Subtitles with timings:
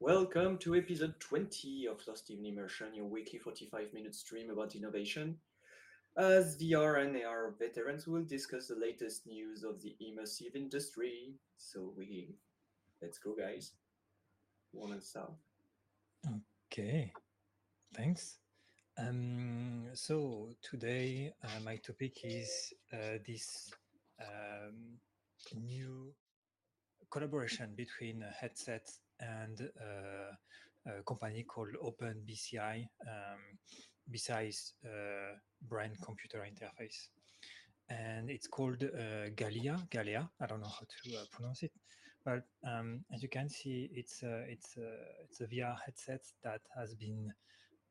[0.00, 5.36] Welcome to episode 20 of Lost in Immersion, your weekly 45 minute stream about innovation.
[6.16, 11.34] As VR and AR veterans, we'll discuss the latest news of the immersive industry.
[11.56, 12.36] So we
[13.02, 13.72] let's go, guys.
[14.70, 15.32] One and start.
[16.72, 17.12] Okay,
[17.92, 18.36] thanks.
[18.96, 23.72] Um, so today uh, my topic is uh, this
[24.20, 25.00] um,
[25.56, 26.14] new
[27.10, 28.88] collaboration between a headset
[29.20, 32.86] and uh, a company called OpenBCI.
[33.06, 33.58] Um,
[34.12, 34.74] BCI is
[35.68, 37.08] brain computer interface.
[37.90, 40.28] And it's called uh, Galea, Galea.
[40.40, 41.72] I don't know how to uh, pronounce it,
[42.24, 44.92] but um, as you can see, it's a, it's a,
[45.24, 47.32] it's a VR headset that has been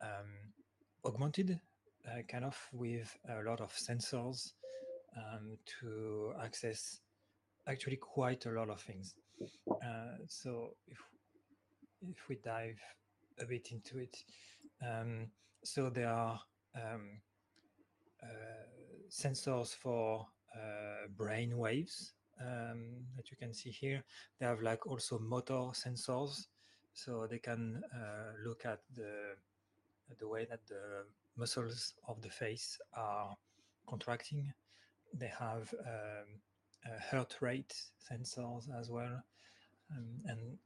[0.02, 0.54] um,
[1.04, 1.60] augmented,
[2.08, 4.54] uh, kind of with a lot of sensors
[5.18, 7.00] um, to access
[7.68, 9.16] actually quite a lot of things.
[9.70, 11.00] Uh, so if
[12.02, 12.80] if we dive
[13.40, 14.18] a bit into it,
[14.86, 15.28] um,
[15.64, 16.40] so there are
[16.76, 17.22] um,
[18.24, 18.28] uh,
[19.10, 24.04] sensors for uh, brain waves um, that you can see here.
[24.40, 26.48] They have like also motor sensors,
[26.94, 29.36] so they can uh, look at the
[30.20, 31.06] the way that the
[31.36, 33.36] muscles of the face are
[33.88, 34.54] contracting.
[35.14, 36.40] They have um,
[37.12, 37.74] heart rate
[38.12, 39.22] sensors as well,
[39.92, 40.58] um, and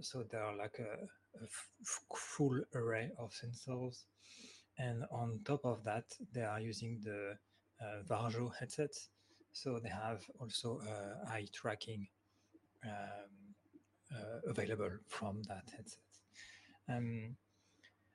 [0.00, 1.06] so there are like a,
[2.14, 4.04] full array of sensors.
[4.78, 7.36] And on top of that, they are using the
[7.80, 9.08] uh, Varjo headsets.
[9.52, 12.06] So they have also uh, eye tracking
[12.84, 16.00] um, uh, available from that headset.
[16.88, 17.36] Um,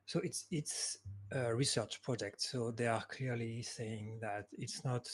[0.05, 0.97] so it's it's
[1.31, 2.41] a research project.
[2.41, 5.07] So they are clearly saying that it's not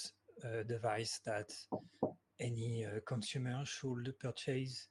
[0.44, 1.54] a device that
[2.40, 4.88] any uh, consumer should purchase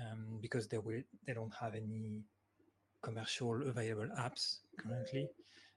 [0.00, 2.24] um, because they will they don't have any
[3.02, 5.28] commercial available apps currently.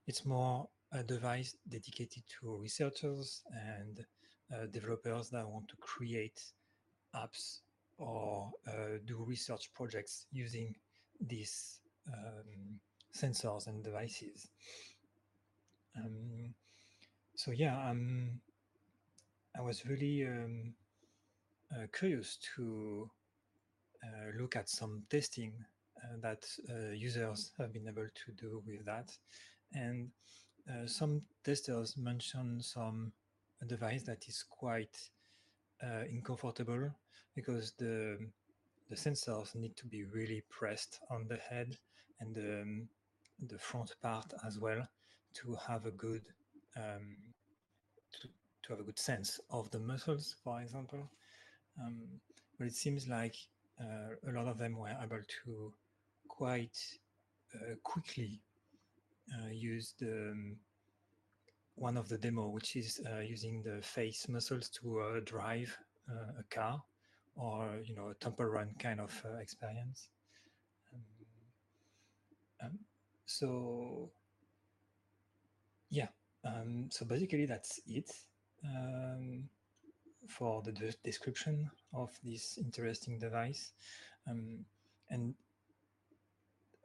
[0.08, 4.06] It's more a device dedicated to researchers and
[4.54, 6.40] uh, developers that want to create
[7.16, 7.59] apps
[7.98, 10.75] or uh, do research projects using
[11.20, 11.80] these
[12.14, 12.80] um,
[13.16, 14.48] sensors and devices.
[15.98, 16.54] Um,
[17.36, 18.42] so yeah, um,
[19.58, 20.74] I was really um,
[21.74, 23.09] uh, curious to
[24.40, 25.54] look at some testing
[26.04, 29.16] uh, that uh, users have been able to do with that.
[29.74, 30.10] And
[30.88, 33.12] some testers mention some
[33.68, 34.98] device that is quite
[35.82, 36.90] uncomfortable
[37.36, 38.18] because the
[38.90, 41.78] the sensors need to be really pressed on the head
[42.20, 42.88] and the, um,
[43.48, 44.88] the front part as well
[45.34, 46.22] to have a good
[46.78, 47.18] um,
[48.12, 48.28] to,
[48.64, 51.10] to have a good sense of the muscles, for example.
[51.82, 52.04] Um,
[52.58, 55.74] but it seems like uh, a lot of them were able to
[56.28, 56.78] quite
[57.53, 58.41] uh, quickly
[59.34, 60.56] uh, use the um,
[61.75, 65.78] one of the demo, which is using the face muscles to drive
[66.40, 66.81] a car
[67.36, 70.09] or you know a temple run kind of experience.
[70.94, 71.02] Um,
[72.63, 72.80] um,
[73.25, 74.09] so
[75.90, 76.07] yeah,
[76.44, 78.12] um, so basically that's it.
[78.63, 79.50] Um,
[80.28, 83.74] for the de description of this interesting device.
[84.28, 84.66] Um,
[85.09, 85.36] and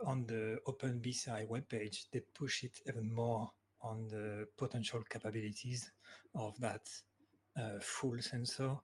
[0.06, 3.50] on the Open OpenBCI webpage, they push it even more
[3.82, 5.90] on the potential capabilities
[6.34, 6.88] of that
[7.58, 8.76] uh, full sensor.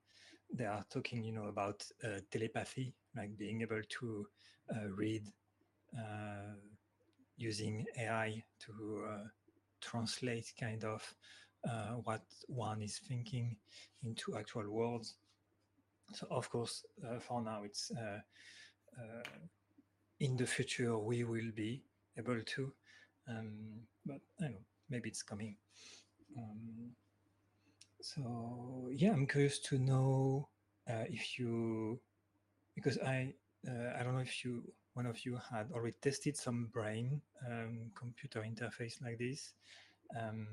[0.53, 4.27] They are talking, you know, about uh, telepathy, like being able to
[4.73, 5.23] uh, read
[5.97, 6.55] uh,
[7.35, 9.27] using AI to uh,
[9.81, 11.15] translate kind of
[11.69, 13.55] uh, what one is thinking
[14.03, 15.15] into actual words.
[16.13, 18.19] So of course, uh, for now, it's uh,
[20.19, 21.83] in the future we will be
[22.17, 22.73] able to,
[23.29, 24.57] um, but I don't know,
[24.89, 25.57] maybe it's coming.
[26.37, 26.91] Um,
[28.01, 30.49] so yeah, I'm curious to know
[30.89, 31.99] uh, if you,
[32.75, 33.33] because I
[33.67, 34.63] uh, I don't know if you
[34.93, 39.53] one of you had already tested some brain um, computer interface like this.
[40.19, 40.47] Um,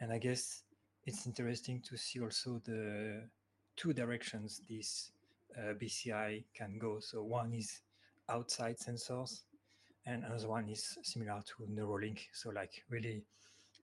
[0.00, 0.62] and I guess
[1.04, 3.28] it's interesting to see also the
[3.76, 5.12] two directions this
[5.58, 6.98] uh, BCI can go.
[7.00, 7.80] So one is
[8.28, 9.42] outside sensors,
[10.06, 12.20] and another one is similar to Neuralink.
[12.32, 13.24] So like really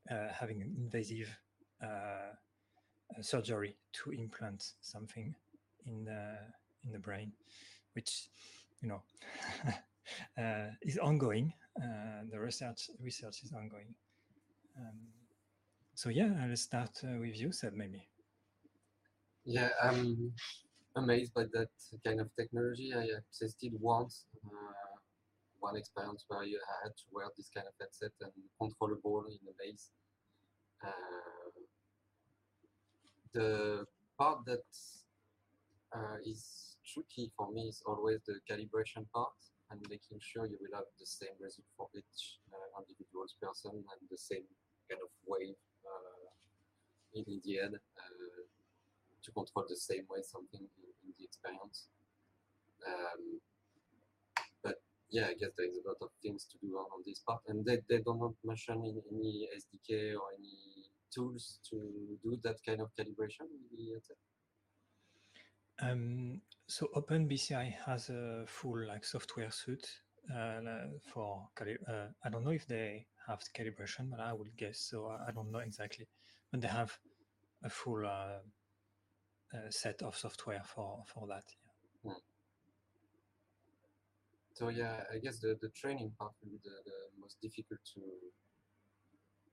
[0.10, 1.30] uh, having an invasive
[1.84, 2.34] uh,
[3.22, 5.36] surgery to implant something
[5.86, 6.38] in the
[6.84, 7.32] in the brain,
[7.94, 8.30] which
[8.82, 9.02] you know
[10.44, 11.54] uh, is ongoing.
[11.82, 13.94] Uh, the research research is ongoing.
[14.78, 14.98] Um,
[16.00, 18.08] so yeah, I'll start uh, with you, Seb, maybe.
[19.44, 20.32] Yeah, I'm
[20.96, 21.76] amazed by that
[22.06, 22.94] kind of technology.
[22.96, 24.96] I have tested once uh,
[25.60, 29.26] one experience where you had to wear this kind of headset and control a ball
[29.28, 29.90] in a maze.
[30.82, 31.52] Uh,
[33.34, 33.86] the
[34.18, 34.68] part that
[35.94, 39.36] uh, is tricky for me is always the calibration part
[39.72, 44.00] and making sure you will have the same result for each uh, individual person and
[44.10, 44.48] the same
[44.90, 45.60] kind of wave
[47.14, 48.44] in, in the end uh,
[49.24, 51.88] to control the same way something in, in the experience.
[52.88, 53.40] Um,
[54.64, 54.76] but
[55.12, 57.42] yeah, I guess there is a lot of things to do on, on this part,
[57.48, 60.80] and they, they don't mention in any SDK or any
[61.14, 61.76] tools to
[62.24, 63.48] do that kind of calibration.
[65.82, 69.88] Um, so OpenBCI has a full like software suite
[70.36, 70.60] uh,
[71.12, 75.08] for uh, I don't know if they have calibration, but I would guess so.
[75.28, 76.08] I don't know exactly,
[76.52, 76.98] but they have
[77.64, 78.40] a full uh,
[79.54, 81.46] uh set of software for for that.
[82.04, 82.12] Yeah.
[82.12, 82.20] Hmm.
[84.54, 88.02] So yeah, I guess the, the training part will be the, the most difficult to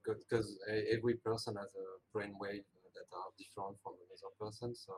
[0.04, 0.58] because
[0.92, 4.74] every person has a brainwave that are different from another person.
[4.74, 4.94] So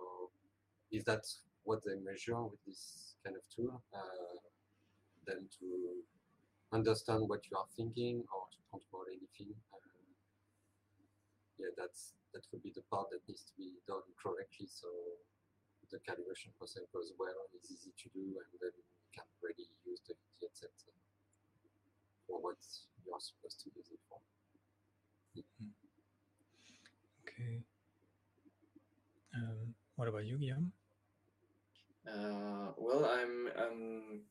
[0.93, 1.25] is that
[1.65, 3.83] what they measure with this kind of tool?
[3.95, 4.37] Uh,
[5.27, 5.67] then to
[6.73, 9.55] understand what you are thinking or to control anything.
[9.73, 9.78] Uh,
[11.59, 14.71] yeah, that's that would be the part that needs to be done correctly.
[14.71, 14.89] So
[15.91, 18.85] the calibration process goes well and is easy to do, and then you
[19.15, 20.71] can really use the headset
[22.27, 22.61] for what
[23.05, 24.21] you are supposed to use it for.
[25.37, 25.73] Mm-hmm.
[27.25, 27.65] Okay.
[29.35, 30.73] Um, what about you, Guillaume?
[32.07, 34.23] Uh, well, I'm I'm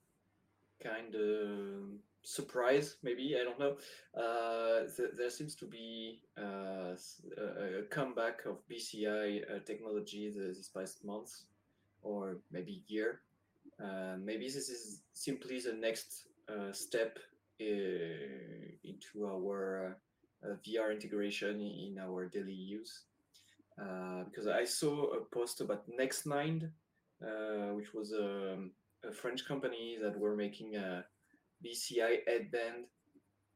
[0.83, 3.77] kind of surprise maybe I don't know.
[4.13, 6.93] Uh, th- there seems to be uh,
[7.37, 11.31] a, comeback of BCI uh, technology this past month,
[12.01, 13.21] or maybe year.
[13.81, 17.19] Uh, maybe this is simply the next uh, step
[17.59, 19.97] into our
[20.43, 23.05] uh, VR integration in our daily use.
[23.81, 26.69] Uh, because I saw a post about NextMind,
[27.21, 28.71] uh, which was a, um,
[29.03, 31.05] a, French company that were making a
[31.65, 32.85] BCI headband,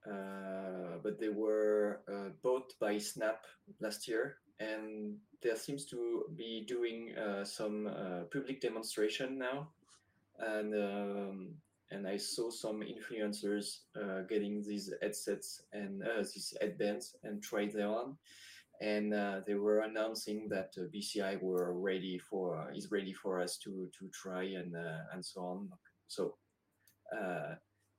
[0.06, 3.46] uh, but they were uh, bought by Snap
[3.80, 7.90] last year, and there seems to be doing uh, some
[8.32, 9.70] public demonstration now,
[10.40, 11.56] and um,
[11.92, 17.74] and I saw some influencers uh, getting these headsets and uh, these headbands and tried
[17.74, 18.18] them on,
[18.81, 23.39] and uh, they were announcing that uh, BCI were ready for uh, is ready for
[23.39, 25.69] us to to try and uh, and so on.
[26.07, 26.36] So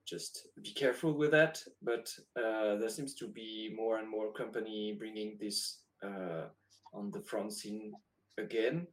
[0.04, 1.62] just be careful with that.
[1.80, 7.92] But there seems to be more and more company bringing this on the front scene
[8.36, 8.86] again.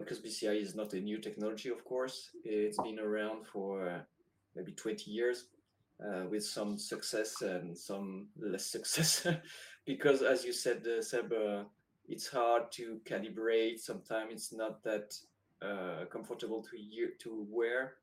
[0.00, 4.04] because BCI is not a new technology, of course, it's been around for
[4.56, 5.46] maybe 20 years
[6.04, 9.26] uh, with some success and some less success.
[9.86, 11.64] Because as you said uh, Seb uh,
[12.08, 13.80] it's hard to calibrate.
[13.80, 15.14] Sometimes it's not that
[15.62, 17.94] uh, comfortable to you to wear.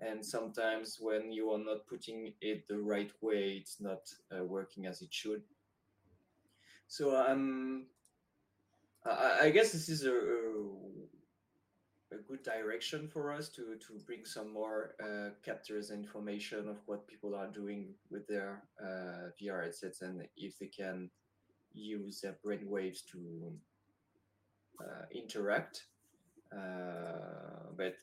[0.00, 4.86] And sometimes when you are not putting it the right way it's not uh, working
[4.86, 5.42] as it should.
[6.88, 7.86] So um,
[9.04, 10.52] I, I guess this is a, a
[12.12, 16.78] a good direction for us to to bring some more uh, captures and information of
[16.86, 21.10] what people are doing with their uh, VR headsets and if they can
[21.74, 23.52] use their brain waves to
[24.80, 25.86] uh, interact.
[26.52, 27.94] Uh, but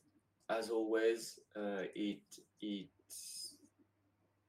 [0.49, 2.21] as always, uh, it
[2.61, 2.87] it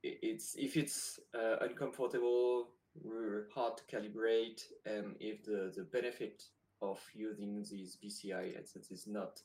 [0.03, 2.69] it's if it's uh, uncomfortable,
[3.55, 6.45] hard to calibrate, and if the the benefit
[6.83, 9.43] of using these BCI headsets is not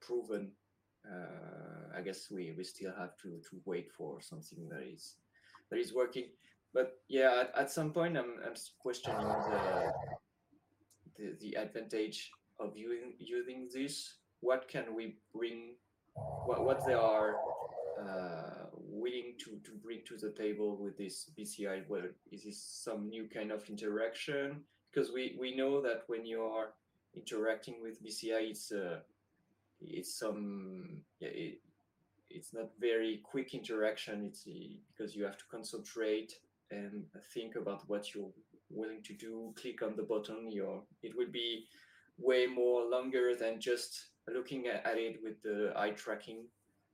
[0.00, 0.52] proven,
[1.06, 5.16] uh, I guess we, we still have to, to wait for something that is
[5.70, 6.26] that is working.
[6.72, 9.92] But yeah, at, at some point, I'm, I'm questioning the,
[11.16, 14.14] the, the advantage of using using this.
[14.40, 15.74] What can we bring?
[16.46, 17.36] What what they are
[18.00, 21.84] uh, willing to, to bring to the table with this BCI?
[21.88, 24.62] Well, is this some new kind of interaction?
[24.92, 26.74] Because we, we know that when you are
[27.16, 29.00] interacting with BCI, it's a
[29.80, 31.60] it's some yeah, it,
[32.30, 34.24] it's not very quick interaction.
[34.26, 36.32] It's because you have to concentrate
[36.70, 38.32] and think about what you're
[38.70, 39.54] willing to do.
[39.56, 41.66] Click on the button your it will be
[42.18, 46.46] way more longer than just looking at, at it with the eye tracking.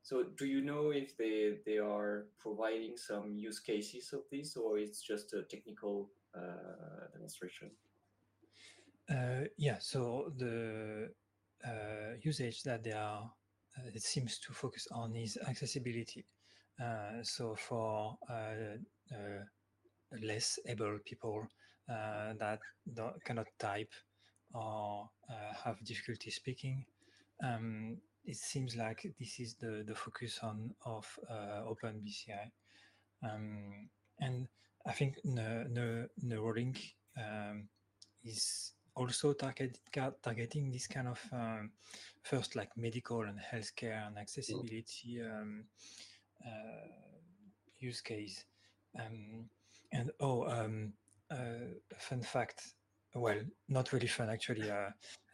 [0.03, 4.79] So do you know if they they are providing some use cases of this or
[4.79, 7.71] it's just a technical uh, demonstration?
[9.11, 11.11] Uh, yeah so the
[11.67, 13.31] uh, usage that they are
[13.79, 16.25] uh, it seems to focus on is accessibility.
[16.81, 18.77] Uh, so for uh,
[19.13, 19.45] uh,
[20.23, 21.47] less able people
[21.89, 22.61] that
[23.25, 23.93] cannot type
[24.55, 25.09] or
[25.65, 26.85] have difficulty speaking,
[27.45, 32.51] um, it seems like this is the, the focus on of OpenBCI.
[33.23, 33.89] Um,
[34.21, 34.49] and
[34.87, 36.79] I think Neuralink
[37.17, 37.69] um,
[38.25, 39.79] is also target,
[40.23, 41.71] targeting this kind of um,
[42.23, 45.65] first like medical and healthcare and accessibility um,
[46.45, 46.89] uh,
[47.79, 48.45] use case.
[48.99, 49.49] Um,
[49.93, 50.93] and oh, um,
[51.31, 52.75] uh, fun fact.
[53.15, 54.71] Well, not really fun actually.
[54.71, 54.91] Uh,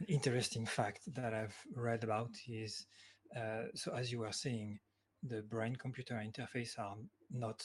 [0.08, 2.86] interesting fact that I've read about is
[3.34, 4.78] uh, so as you were saying,
[5.22, 6.96] the brain-computer interface are
[7.30, 7.64] not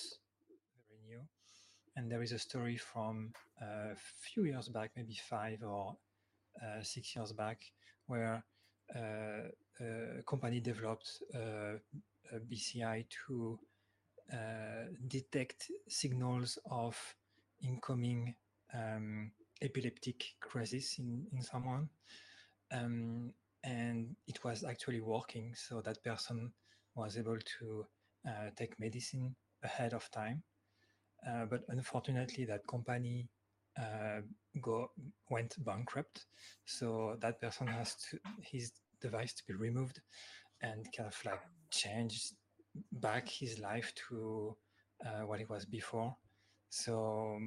[2.02, 3.32] and there is a story from
[3.62, 5.96] a few years back, maybe five or
[6.62, 7.62] uh, six years back,
[8.08, 8.44] where
[8.96, 11.78] uh, a company developed uh,
[12.34, 13.60] a BCI to
[15.08, 16.98] detect signals of
[17.62, 18.34] incoming
[18.74, 19.32] um,
[19.62, 21.90] epileptic crisis in, in someone.
[22.72, 25.54] Um, and it was actually working.
[25.56, 26.52] So that person
[26.96, 27.86] was able to
[28.28, 30.42] uh, take medicine ahead of time.
[31.28, 33.30] Uh, but unfortunately, that company
[33.80, 34.22] uh,
[34.62, 34.92] go
[35.30, 36.26] went bankrupt.
[36.66, 40.02] So that person has to his device to be removed
[40.62, 42.32] and kind of like change
[42.94, 44.56] back his life to
[45.06, 46.16] uh, what it was before.
[46.70, 47.40] So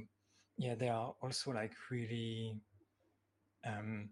[0.57, 2.61] yeah, they are also like really.
[3.67, 4.11] Um,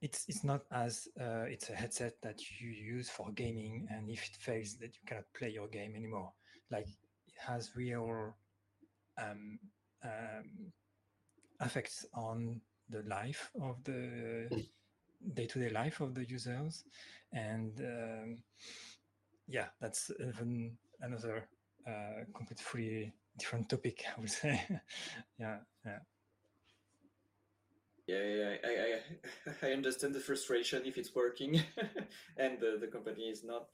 [0.00, 4.24] it's it's not as uh, it's a headset that you use for gaming, and if
[4.24, 6.32] it fails, that you cannot play your game anymore.
[6.70, 8.34] Like it has real
[9.20, 9.58] um,
[10.04, 10.72] um,
[11.60, 14.48] effects on the life of the
[15.34, 16.84] day-to-day life of the users,
[17.32, 18.38] and um,
[19.46, 21.48] yeah, that's even another
[21.86, 24.04] uh, completely different topic.
[24.16, 24.60] I would say,
[25.38, 25.98] yeah, yeah.
[28.06, 28.68] Yeah, yeah, I,
[29.66, 31.62] I, I understand the frustration if it's working
[32.36, 33.66] and the, the company is not.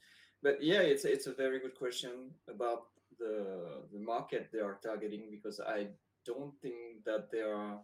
[0.43, 2.83] But yeah, it's it's a very good question about
[3.19, 5.87] the the market they are targeting because I
[6.25, 7.79] don't think that there are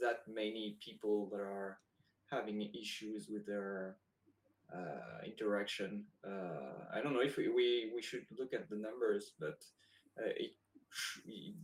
[0.00, 1.78] that many people that are
[2.30, 3.96] having issues with their
[4.72, 6.04] uh, interaction.
[6.26, 9.62] Uh, I don't know if we, we, we should look at the numbers, but
[10.18, 10.52] uh, it,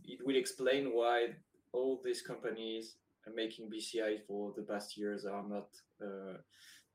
[0.05, 1.29] it will explain why
[1.73, 2.95] all these companies
[3.35, 5.67] making BCI for the past years are not
[6.01, 6.37] uh,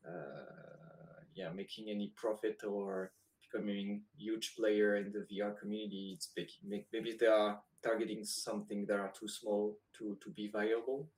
[0.07, 3.13] uh, yeah making any profit or
[3.51, 6.13] becoming huge player in the VR community.
[6.15, 6.49] It's big.
[6.93, 11.09] maybe they are targeting something that are too small to to be viable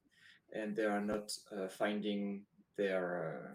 [0.52, 2.42] and they are not uh, finding
[2.76, 3.54] their uh,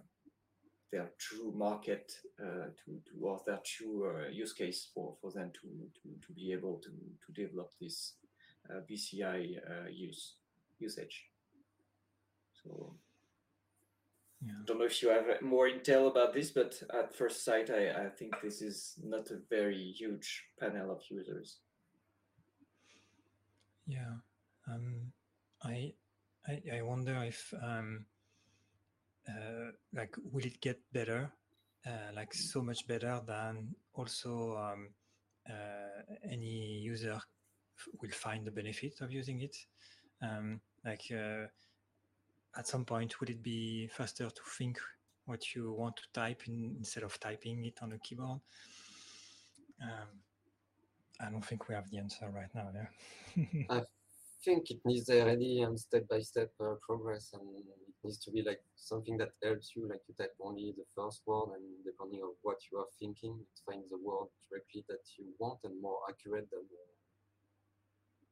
[0.92, 5.68] their true market uh, to, to or their true use case for, for them to,
[6.00, 6.92] to, to be able to,
[7.26, 8.14] to develop this
[8.88, 9.58] BCI
[9.92, 10.36] use
[10.78, 11.26] usage.
[12.64, 12.94] So
[14.46, 14.54] yeah.
[14.66, 18.10] don't know if you have more intel about this, but at first sight, I, I
[18.10, 21.58] think this is not a very huge panel of users.
[23.88, 24.16] Yeah,
[24.68, 25.12] um,
[25.64, 25.94] I
[26.48, 28.06] I, I wonder if um,
[29.28, 31.32] uh, like will it get better,
[31.86, 34.90] uh, like so much better than also um,
[35.50, 37.20] uh, any user
[38.02, 39.56] will find the benefit of using it.
[40.22, 41.48] Um, like uh,
[42.58, 44.80] at some point, would it be faster to think
[45.26, 48.40] what you want to type in, instead of typing it on a keyboard?
[49.82, 50.10] Um,
[51.20, 52.70] I don't think we have the answer right now.
[52.74, 53.66] Yeah?
[53.70, 53.82] I
[54.44, 59.18] think it needs a ready step-by-step uh, progress and it needs to be like something
[59.18, 62.78] that helps you like you type only the first word and depending on what you
[62.78, 66.62] are thinking it finds the word directly that you want and more accurate than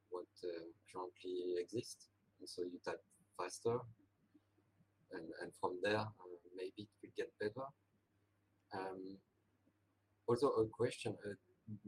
[0.10, 2.10] what uh, currently exists
[2.40, 3.00] and so you type
[3.40, 3.80] faster
[5.13, 7.68] and, and from there uh, maybe it will get better
[8.74, 9.18] um,
[10.27, 11.34] also a question uh,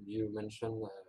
[0.06, 1.03] you mentioned uh,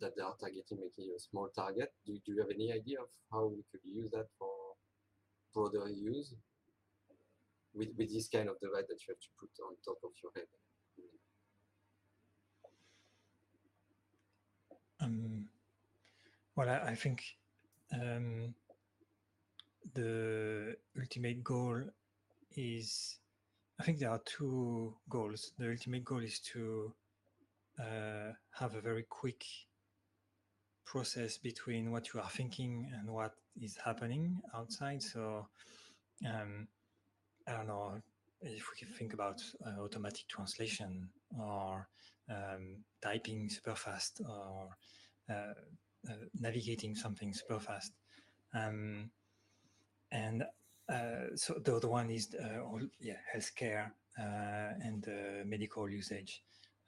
[0.00, 1.92] that they are targeting making a small target.
[2.06, 4.50] Do, do you have any idea of how we could use that for
[5.52, 6.34] broader use
[7.74, 10.32] with, with this kind of device that you have to put on top of your
[10.34, 10.50] head?
[15.00, 15.46] Um,
[16.56, 17.22] well, I, I think
[17.92, 18.54] um,
[19.92, 21.82] the ultimate goal
[22.56, 23.18] is,
[23.78, 25.52] I think there are two goals.
[25.58, 26.94] The ultimate goal is to
[27.78, 29.44] uh, have a very quick
[30.86, 35.02] process between what you are thinking and what is happening outside.
[35.02, 35.48] So
[36.26, 36.68] um,
[37.46, 38.00] I don't know
[38.40, 41.88] if we can think about uh, automatic translation or
[42.30, 44.68] um, typing super fast or
[45.30, 45.54] uh,
[46.08, 47.92] uh, navigating something super fast.
[48.54, 49.10] Um,
[50.14, 50.44] and
[50.88, 55.06] uh, so the other one is all, yeah, healthcare and
[55.44, 56.42] medical usage,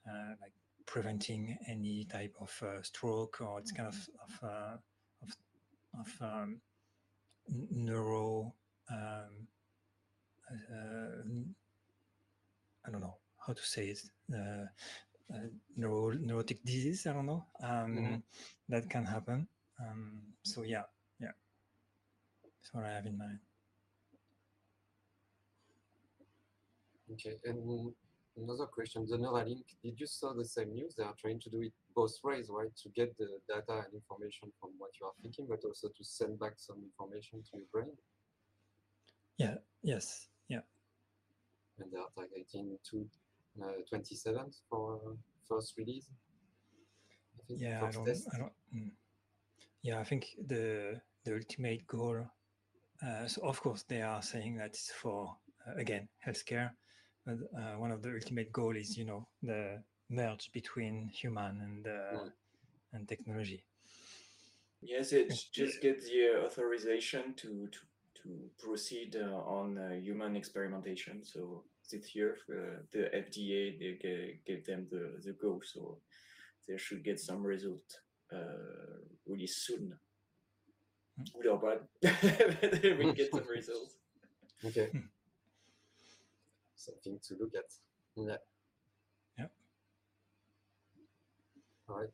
[0.07, 0.53] like
[0.87, 2.51] preventing any type of
[2.83, 4.79] stroke or it's kind of of
[5.23, 5.37] of,
[6.01, 6.61] of um,
[7.71, 8.55] neuro
[8.91, 9.49] um,
[10.51, 11.23] uh,
[12.87, 14.01] I don't know how to say it.
[14.33, 14.67] Uh,
[15.33, 17.07] uh, neuro, neurotic disease.
[17.07, 17.47] I don't know.
[17.63, 18.17] Um, mm-hmm.
[18.69, 19.49] That can happen.
[19.81, 20.85] Um, so yeah,
[22.67, 23.39] that's what I have in mind.
[27.13, 27.93] Okay, and
[28.37, 29.65] another question: the Neuralink.
[29.83, 30.95] Did you saw the same news?
[30.97, 32.75] They are trying to do it both ways, right?
[32.83, 36.39] To get the data and information from what you are thinking, but also to send
[36.41, 37.93] back some information to your brain.
[39.39, 39.57] Yeah.
[39.83, 40.29] Yes.
[40.49, 40.61] Yeah.
[41.79, 43.07] And they are targeting to
[43.63, 45.01] uh, 27th for
[45.49, 46.07] first release.
[47.39, 48.91] I yeah, I don't, I don't, mm.
[49.83, 52.27] yeah, I think the the ultimate goal.
[53.05, 55.37] Uh, so of course they are saying that it's for
[55.67, 56.71] uh, again healthcare,
[57.25, 61.87] but uh, one of the ultimate goal is you know the merge between human and
[61.87, 62.31] uh, mm.
[62.93, 63.63] and technology.
[64.81, 67.79] Yes, it just get the authorization to to
[68.23, 71.25] to proceed uh, on uh, human experimentation.
[71.25, 75.99] So this year, uh, the FDA they gave, gave them the, the go, so
[76.67, 78.01] they should get some result
[79.27, 79.97] really soon.
[81.35, 81.81] Good or bad,
[82.83, 83.97] they will get some results.
[84.65, 84.91] Okay.
[86.75, 87.73] Something to look at.
[88.17, 88.37] Yeah.
[89.39, 89.47] Yeah.
[91.89, 92.09] All right.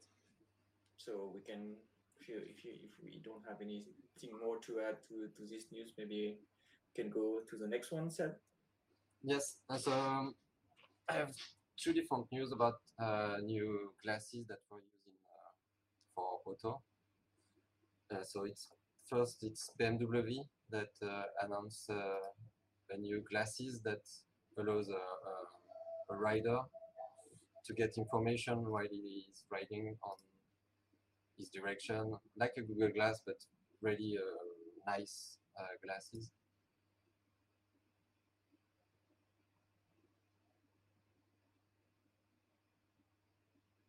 [0.98, 1.74] So we can
[2.20, 5.66] if you if you if we don't have anything more to add to to this
[5.72, 6.38] news, maybe
[6.96, 8.36] we can go to the next one, Seb.
[9.24, 10.34] Yes, so um,
[11.08, 11.34] I have
[11.76, 15.50] two different news about uh, new glasses that we're using uh,
[16.14, 16.82] for auto.
[18.10, 18.68] Uh, so it's
[19.08, 22.20] first it's BMW that uh, announced uh,
[22.90, 24.02] a new glasses that
[24.58, 26.58] allows a, a, a rider
[27.64, 30.16] to get information while he is riding on
[31.38, 33.36] his direction, like a Google Glass, but
[33.80, 36.30] really uh, nice uh, glasses.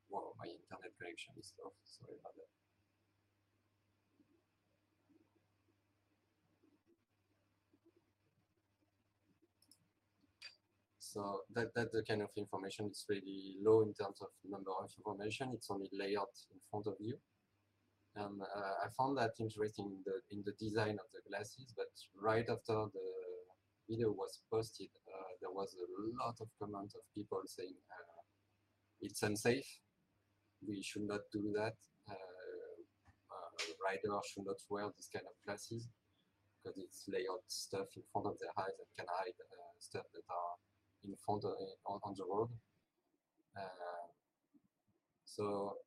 [0.10, 1.74] Wow, my internet connection is off.
[1.84, 2.63] Sorry about that.
[11.14, 14.90] So that, that the kind of information is really low in terms of number of
[14.98, 15.52] information.
[15.54, 17.14] It's only layered in front of you.
[18.16, 21.94] And uh, I found that interesting in the, in the design of the glasses, but
[22.18, 23.10] right after the
[23.90, 25.86] video was posted, uh, there was a
[26.18, 28.22] lot of comments of people saying uh,
[29.02, 29.70] it's unsafe,
[30.68, 31.74] we should not do that,
[33.84, 35.88] rider should not wear this kind of glasses
[36.58, 40.24] because it's layered stuff in front of their eyes and can hide uh, stuff that
[40.32, 40.56] are
[41.06, 41.54] in front of,
[41.86, 42.50] on, on the road.
[43.58, 44.08] Uh,
[45.26, 45.78] so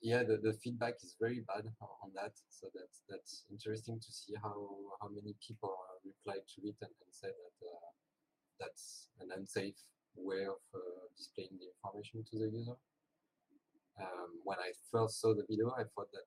[0.00, 1.64] yeah, the, the feedback is very bad
[2.02, 2.32] on that.
[2.50, 4.54] So that's that's interesting to see how
[5.00, 7.90] how many people uh, replied to it and, and said that uh,
[8.60, 9.78] that's an unsafe
[10.16, 12.76] way of uh, displaying the information to the user.
[14.00, 16.26] Um, when I first saw the video, I thought that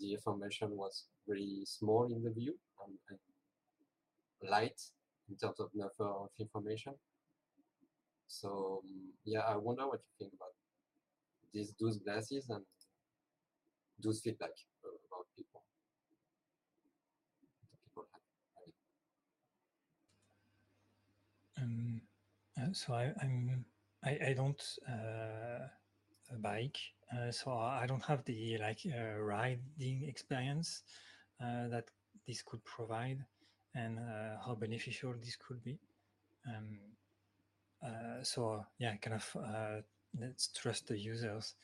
[0.00, 4.80] the information was really small in the view and, and light
[5.28, 6.94] in terms of number of information.
[8.28, 10.54] So um, yeah, I wonder what you think about
[11.52, 12.64] these those glasses and
[14.02, 14.50] those feedback
[14.82, 15.62] about people.
[17.84, 18.06] people
[21.60, 22.00] um,
[22.60, 23.64] uh, so I, I'm
[24.04, 25.66] I, I don't uh,
[26.38, 26.78] bike,
[27.12, 30.82] uh, so I don't have the like uh, riding experience
[31.40, 31.84] uh, that
[32.26, 33.24] this could provide,
[33.76, 35.78] and uh, how beneficial this could be.
[36.48, 36.78] Um,
[38.22, 39.84] so yeah, kind of
[40.18, 41.54] let's trust the users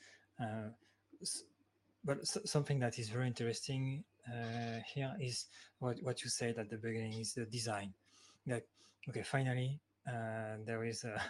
[2.05, 5.47] but something that is very interesting uh, here is
[5.79, 7.93] what, what you said at the beginning is the design.
[8.47, 8.67] Like,
[9.09, 11.21] okay, finally, uh, there is a,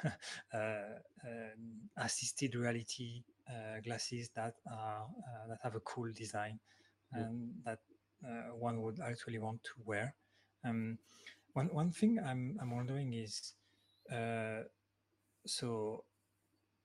[1.99, 6.59] assisted reality uh, glasses that are uh, that have a cool design
[7.13, 7.81] and that
[8.25, 10.15] uh, one would actually want to wear.
[10.65, 10.99] Um,
[11.55, 13.55] one one thing I'm I'm wondering is,
[15.47, 16.05] so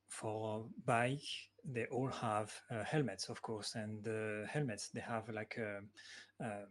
[0.10, 1.28] for bike
[1.66, 5.80] they all have uh, helmets of course and the helmets they have like a,
[6.44, 6.68] um,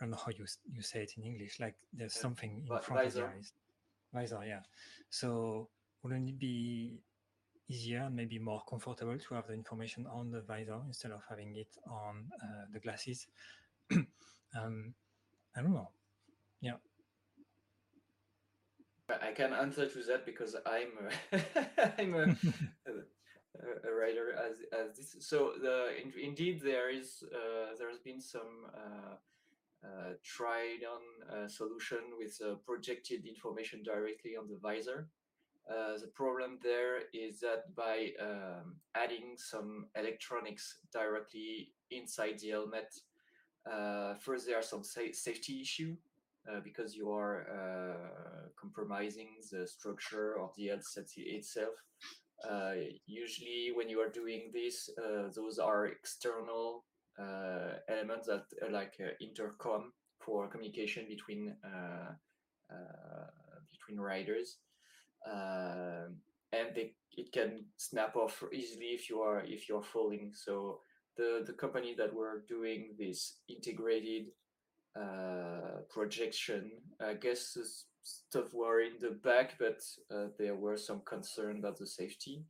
[0.00, 3.06] don't know how you you say it in English like there's something in front visor.
[3.06, 3.52] of your eyes
[4.14, 4.60] visor yeah
[5.10, 5.68] so
[6.02, 7.00] wouldn't it be
[7.68, 11.56] easier and maybe more comfortable to have the information on the visor instead of having
[11.56, 13.26] it on uh, the glasses.
[13.92, 14.94] um,
[15.56, 15.88] I don't know.
[16.62, 16.78] Yeah.
[19.08, 20.92] I can answer to that because I'm
[21.34, 21.40] a,
[22.00, 22.22] I'm a,
[22.88, 25.16] a, a, writer as as this.
[25.20, 29.14] So the in, indeed there is uh, there has been some uh,
[29.84, 35.08] uh, tried on solution with projected information directly on the visor.
[35.70, 42.92] Uh, the problem there is that by um, adding some electronics directly inside the helmet,
[43.70, 45.96] uh, first there are some sa safety issue
[46.50, 51.74] uh, because you are uh, compromising the structure of the headset itself.
[52.48, 52.72] Uh,
[53.06, 54.90] usually, when you are doing this,
[55.36, 56.84] those are external
[57.88, 61.54] elements that like intercom for communication between
[63.70, 64.58] between riders.
[65.30, 66.16] Um,
[66.52, 70.32] and they, it can snap off easily if you are if you are falling.
[70.34, 70.80] So
[71.16, 74.26] the the company that were doing this integrated
[74.96, 77.64] uh, projection, I guess the
[78.02, 79.80] stuff were in the back, but
[80.14, 82.44] uh, there were some concern about the safety.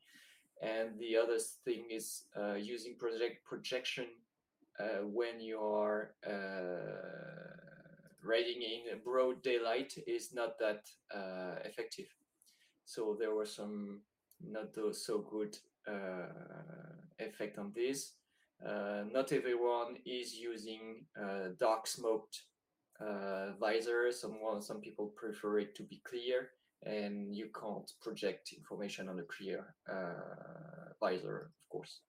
[0.63, 4.07] And the other thing is uh, using project projection
[4.79, 6.31] uh, when you are uh,
[8.25, 12.07] riding in broad daylight is not that uh, effective
[12.85, 14.01] so there were some
[14.45, 15.57] not so good
[15.89, 16.27] uh,
[17.19, 18.13] effect on this.
[18.66, 22.42] Uh, not everyone is using uh, dark smoked
[23.01, 24.12] uh, visor.
[24.12, 26.51] Some some people prefer it to be clear,
[26.85, 29.75] and you can't project information on a clear
[31.01, 32.01] visor, of course.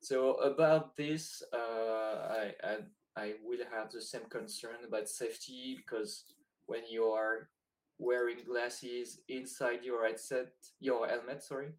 [0.00, 2.76] So about this, I, I
[3.16, 6.24] I will have the same concern about safety because
[6.66, 7.48] when you are
[7.98, 11.72] wearing glasses inside your headset, your helmet, sorry,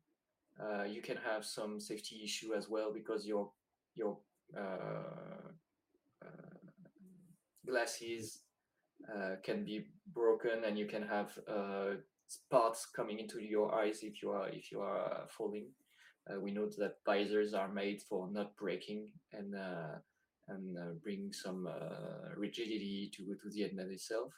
[0.61, 3.51] uh, you can have some safety issue as well because your
[3.99, 4.17] your
[4.57, 5.51] uh,
[6.25, 6.59] uh,
[7.67, 8.41] glasses
[9.13, 11.91] uh, can be broken and you can have uh,
[12.49, 15.67] parts coming into your eyes if you are if you are falling.
[16.29, 19.55] Uh, we know that visors are made for not breaking and
[20.47, 21.67] and bring some
[22.37, 24.33] rigidity to to the helmet itself.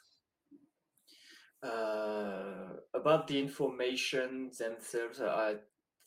[1.62, 5.54] Uh, about the information themselves, I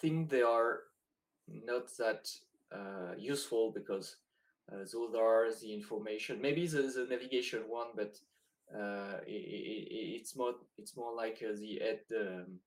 [0.01, 0.81] think they are
[1.47, 2.27] not that
[2.71, 4.17] uh, useful because
[4.71, 6.41] uh, those are the information.
[6.41, 8.17] Maybe the, the navigation one, but
[8.73, 12.59] uh, it, it, it's more it's more like uh, the head um,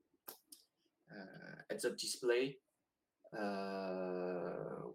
[1.10, 2.58] uh, heads up display.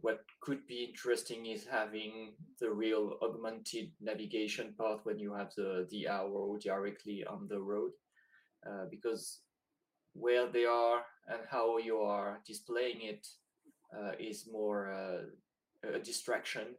[0.01, 5.87] what could be interesting is having the real augmented navigation part when you have the
[5.89, 7.91] the arrow directly on the road,
[8.67, 9.41] uh, because
[10.13, 13.42] where they are and how you are displaying it uh,
[14.19, 16.75] is more uh, a distraction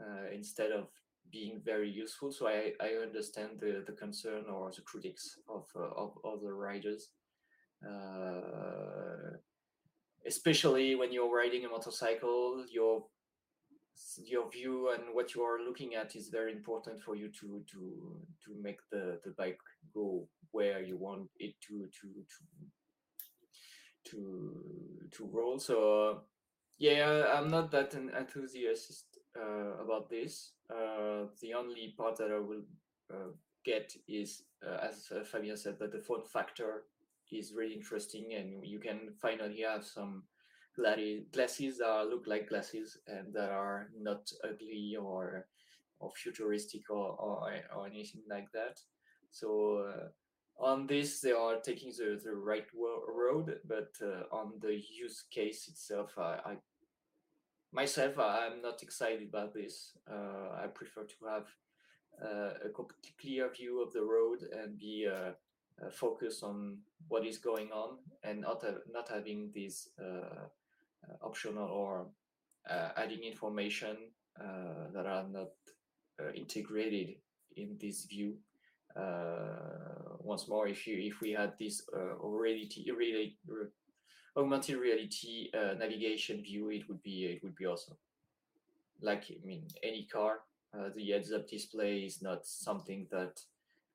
[0.00, 0.88] uh, instead of
[1.30, 2.32] being very useful.
[2.32, 7.10] So I, I understand the, the concern or the critics of uh, of other riders
[10.26, 13.04] especially when you're riding a motorcycle, your
[14.24, 17.80] your view and what you are looking at is very important for you to to
[18.44, 19.58] to make the the bike
[19.94, 22.42] go where you want it to to to
[24.10, 24.20] to
[25.12, 25.58] to roll.
[25.58, 26.22] So
[26.80, 29.04] yeah, I'm not that enthusiastic
[29.38, 30.52] uh, about this.
[30.70, 32.62] Uh, the only part that I will
[33.12, 33.32] uh,
[33.64, 36.84] get is, uh, as uh, Fabien said, that the form factor
[37.30, 40.24] is really interesting, and you can finally have some
[40.74, 45.46] glasses that look like glasses and that are not ugly or
[45.98, 48.80] or futuristic or or, or anything like that.
[49.30, 50.08] So uh,
[50.64, 55.68] on this, they are taking the, the right road, but uh, on the use case
[55.68, 56.56] itself, I, I
[57.72, 59.92] myself I'm not excited about this.
[60.10, 61.46] Uh, I prefer to have
[62.22, 65.32] uh, a completely clear view of the road and be uh,
[65.80, 66.78] uh, focus on
[67.08, 72.06] what is going on and not have, not having these uh, uh, optional or
[72.96, 73.96] adding information
[74.92, 75.50] that are not
[76.34, 77.16] integrated
[77.56, 78.36] in this view.
[80.18, 81.82] once more, if you if we had this
[82.20, 83.38] already really
[84.36, 87.96] augmented reality uh, navigation view, it would be it would be awesome.
[89.00, 90.40] Like I mean, any car,
[90.76, 93.40] uh, the heads-up display is not something that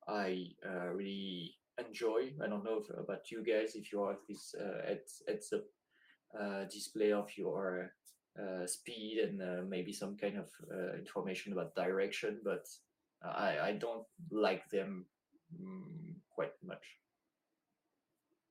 [0.08, 2.32] I uh, really enjoy.
[2.42, 5.64] I don't know if, about you guys if you have this uh, heads heads up
[6.38, 7.92] uh, display of your
[8.38, 10.48] uh, speed and maybe some kind of
[10.98, 12.66] information about direction, but
[13.22, 15.06] I I don't like them
[15.54, 16.84] mm, quite much.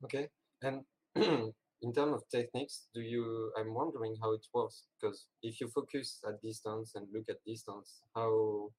[0.03, 0.29] Okay,
[0.61, 0.83] and
[1.85, 3.51] in terms of techniques, do you?
[3.57, 8.01] I'm wondering how it works because if you focus at distance and look at distance,
[8.15, 8.71] how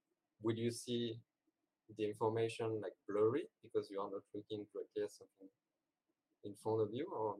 [0.43, 1.15] would you see
[1.97, 5.51] the information like blurry because you are not looking directly at something
[6.43, 7.37] in front of you, or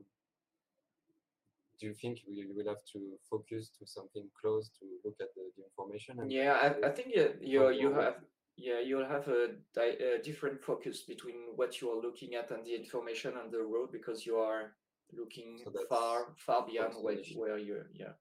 [1.79, 2.99] do you think you will have to
[3.29, 6.21] focus to something close to look at the, the information?
[6.21, 8.15] And Yeah, I, I think yeah, you you have
[8.55, 12.65] yeah you'll have a, di- a different focus between what you are looking at and
[12.65, 14.71] the information on the road because you are
[15.13, 18.13] looking So far far beyond where, where you're yeah.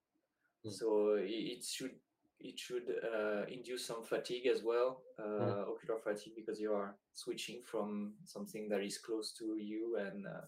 [0.65, 0.73] Mm.
[0.73, 1.95] So i- it should
[2.39, 7.63] it should uh, induce some fatigue as well, uh, ocular fatigue because you are switching
[7.63, 10.45] from something that is close to you and uh,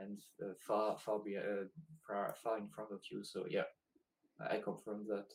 [0.00, 1.66] and uh, far far, be, uh,
[2.06, 3.22] far far in front of you.
[3.24, 3.64] So yeah,
[4.40, 5.26] I confirm that.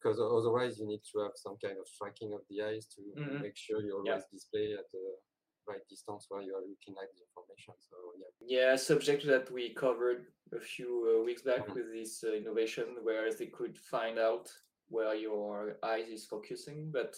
[0.00, 3.40] because otherwise you need to have some kind of tracking of the eyes to Mhm.
[3.42, 4.12] make sure you Yeah.
[4.12, 5.04] always display at the
[5.68, 7.74] right distance where you are looking at the information.
[7.78, 11.74] So yeah, Yeah, subject that we covered a few uh, weeks back Mhm.
[11.74, 14.46] with this uh, innovation, where they could find out
[14.88, 17.12] where your eyes is focusing, but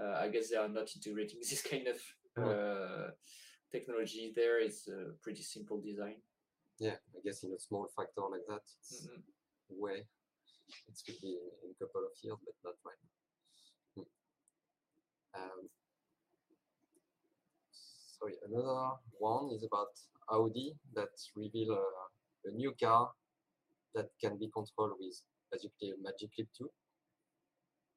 [0.00, 1.98] uh, I guess they are not integrating this kind of
[2.36, 2.52] Mm.
[2.52, 3.10] uh,
[3.72, 4.60] technology there.
[4.60, 6.20] It's a pretty simple design.
[6.78, 9.22] yeah, I guess in a small factor like that, it's Mhm.
[9.70, 9.98] way
[10.88, 13.14] it could be in, in a couple of years, but not right now.
[13.94, 14.08] Hmm.
[15.40, 15.70] Um,
[18.16, 19.92] so yeah, another one is about
[20.32, 23.10] Audi that reveal a, a new car
[23.94, 25.20] that can be controlled with
[25.52, 26.68] basically Magic Leap 2.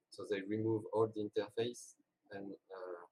[0.10, 1.96] So they remove all the interface
[2.32, 3.04] and uh,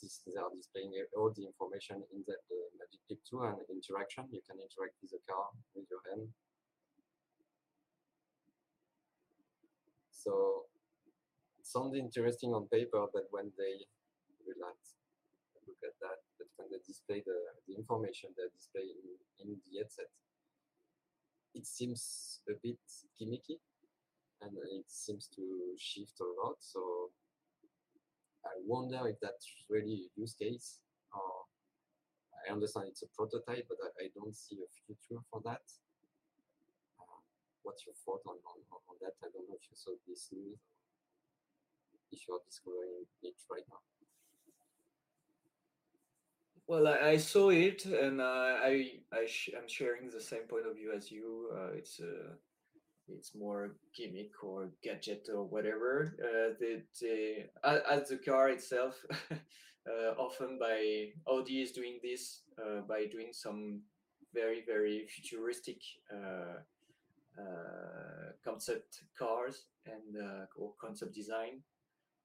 [0.00, 3.58] this, they are displaying uh, all the information in that uh, Magic Leap 2 and
[3.68, 4.24] interaction.
[4.32, 6.28] You can interact with the car with your hand.
[10.12, 10.64] So
[11.60, 13.84] it sounds interesting on paper, but when they
[14.46, 14.96] relax,
[15.66, 16.27] look at that,
[16.58, 17.38] when they display the,
[17.70, 18.82] the information they display
[19.38, 20.10] in, the headset,
[21.54, 22.82] it seems a bit
[23.14, 23.62] gimmicky
[24.42, 25.42] and it seems to
[25.78, 26.58] shift a lot.
[26.58, 27.10] So
[28.44, 30.82] I wonder if that's really a use case
[31.14, 31.46] or
[32.46, 35.62] I understand it's a prototype, but I, I don't see a future for that.
[36.98, 37.22] Uh,
[37.62, 39.14] what's your thought on, on, on that?
[39.22, 40.58] I don't know if you saw this news,
[42.10, 43.82] if you are discovering it right now.
[46.68, 48.24] Well, I, I saw it, and uh,
[48.62, 49.26] I I
[49.56, 51.48] I'm sharing the same point of view as you.
[51.56, 52.34] Uh, it's uh,
[53.08, 56.14] it's more gimmick or gadget or whatever.
[56.22, 59.02] Uh, the, the as the car itself,
[59.32, 63.80] uh, often by Audi is doing this uh, by doing some
[64.34, 65.80] very very futuristic
[68.44, 70.22] concept cars and
[70.54, 71.62] or concept design.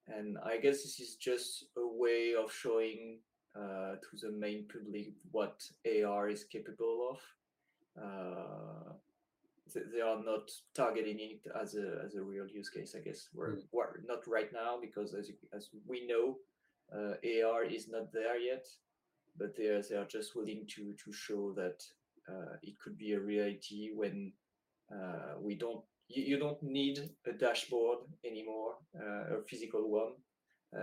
[0.10, 3.20] And I guess this is just a way of showing
[3.56, 7.20] uh, to the main public what AR is capable of.
[8.04, 8.94] Uh,
[9.72, 12.96] th- they are not targeting it as a as a real use case.
[12.96, 13.64] I guess we're, Mm.
[13.72, 16.38] we're not right now because as you, as we know,
[16.92, 18.66] uh, AR is not there yet.
[19.36, 21.84] But they are, they are just willing to to show that
[22.30, 24.34] uh, it could be a reality when
[24.92, 25.84] uh, we don't.
[26.08, 30.14] You, you don't need a dashboard anymore, uh, a physical one.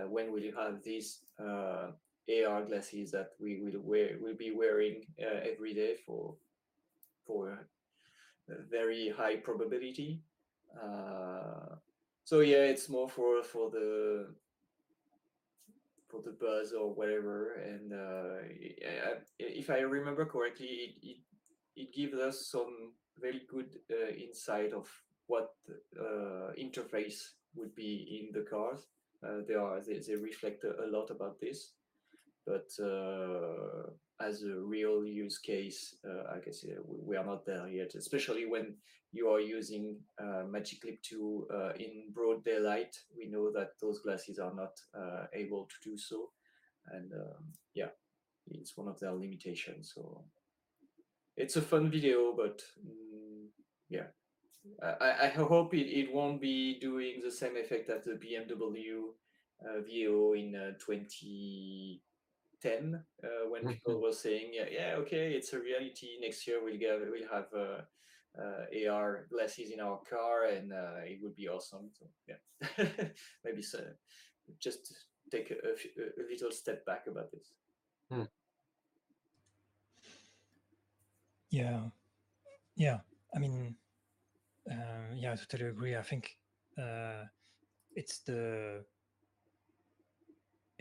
[0.09, 0.79] When will you have
[1.39, 1.91] uh,
[2.29, 6.35] AR glasses that we will wear will be wearing uh, every day for
[7.25, 7.67] for
[8.69, 10.21] very high probability.
[10.75, 11.75] Uh,
[12.23, 14.27] so yeah, it's more for for the
[16.07, 17.53] for the buzz or whatever.
[17.53, 18.47] And uh,
[19.39, 21.17] if I remember correctly, it, it
[21.75, 24.89] it gives us some very good uh, insight of
[25.27, 25.53] what
[25.99, 28.87] uh, interface would be in the cars.
[29.23, 31.71] Uh, they are they, they reflect a lot about this,
[32.45, 37.95] but uh, as a real use case, uh, I guess we, are not there yet.
[37.95, 38.75] Especially when
[39.11, 43.99] you are using uh, Magic Leap 2 uh, in broad daylight, we know that those
[43.99, 44.73] glasses are not
[45.33, 46.29] able to do so,
[46.91, 47.89] and um, yeah,
[48.47, 49.91] it's one of their limitations.
[49.93, 50.23] So
[51.37, 53.47] it's a fun video, but mm,
[53.89, 54.07] yeah,
[54.81, 59.13] I, I- hope it, it won't be doing the same effect as the BMW
[59.65, 60.71] uh, VO in uh,
[62.61, 66.17] 2010 uh, when people were saying, yeah, yeah, okay, it's a reality.
[66.19, 67.81] Next year we'll get we'll have uh,
[68.39, 71.89] uh, AR glasses in our car, and uh, it would be awesome.
[71.93, 72.85] So yeah,
[73.45, 73.79] maybe so,
[74.59, 74.93] just
[75.31, 77.53] take a little step back about this.
[81.49, 81.81] Yeah,
[82.77, 82.99] yeah.
[83.35, 83.75] I mean,
[84.69, 85.97] uh, yeah, I totally agree.
[85.97, 86.37] I think
[86.77, 87.25] uh,
[87.93, 88.85] it's the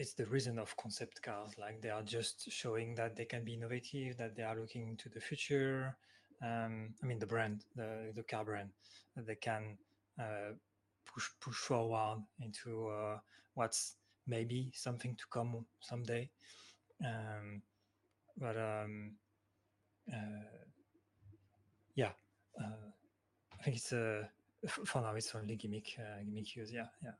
[0.01, 1.53] it's the reason of concept cars.
[1.59, 5.11] Like they are just showing that they can be innovative, that they are looking into
[5.11, 5.95] the future,
[6.43, 8.71] um, I mean the brand, the the car brand,
[9.15, 9.77] they can
[10.19, 10.55] uh,
[11.05, 13.19] push push forward into uh,
[13.55, 16.31] what's maybe something to come someday.
[17.05, 17.63] Um,
[18.39, 19.13] but um,
[20.11, 20.65] uh,
[21.95, 22.13] yeah,
[22.59, 22.89] uh,
[23.53, 24.31] I think it's a
[24.67, 26.73] for now it's only gimmick uh, gimmick use.
[26.73, 27.17] Yeah, yeah.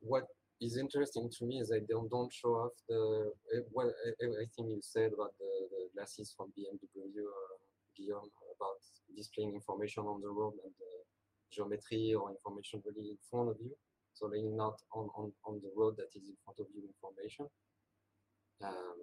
[0.00, 0.24] What
[0.60, 3.32] is interesting to me is they don't don't show off the
[3.72, 3.90] well
[4.22, 7.56] everything you said about the, the glasses from BMW, uh,
[7.96, 8.80] Guillaume, about
[9.16, 10.92] displaying information on the road and the
[11.52, 13.70] geometry or information really in front of you.
[14.14, 17.46] So laying not on, on, on the road that is in front of you information.
[18.62, 18.98] Um,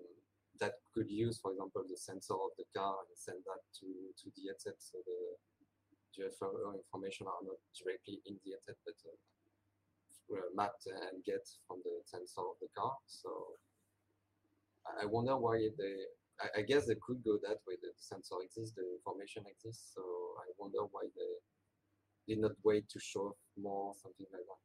[0.60, 4.26] that could use, for example, the sensor of the car and send that to, to
[4.38, 5.20] the headset so the
[6.16, 9.16] GFO information are not directly in the headset but uh,
[10.56, 12.94] mapped and get from the sensor of the car.
[13.08, 13.30] So
[15.02, 15.96] I wonder why they,
[16.58, 20.02] I, guess they could go that way, the sensor exists, the information exists, so
[20.40, 24.62] I wonder why they did not wait to show more something like that.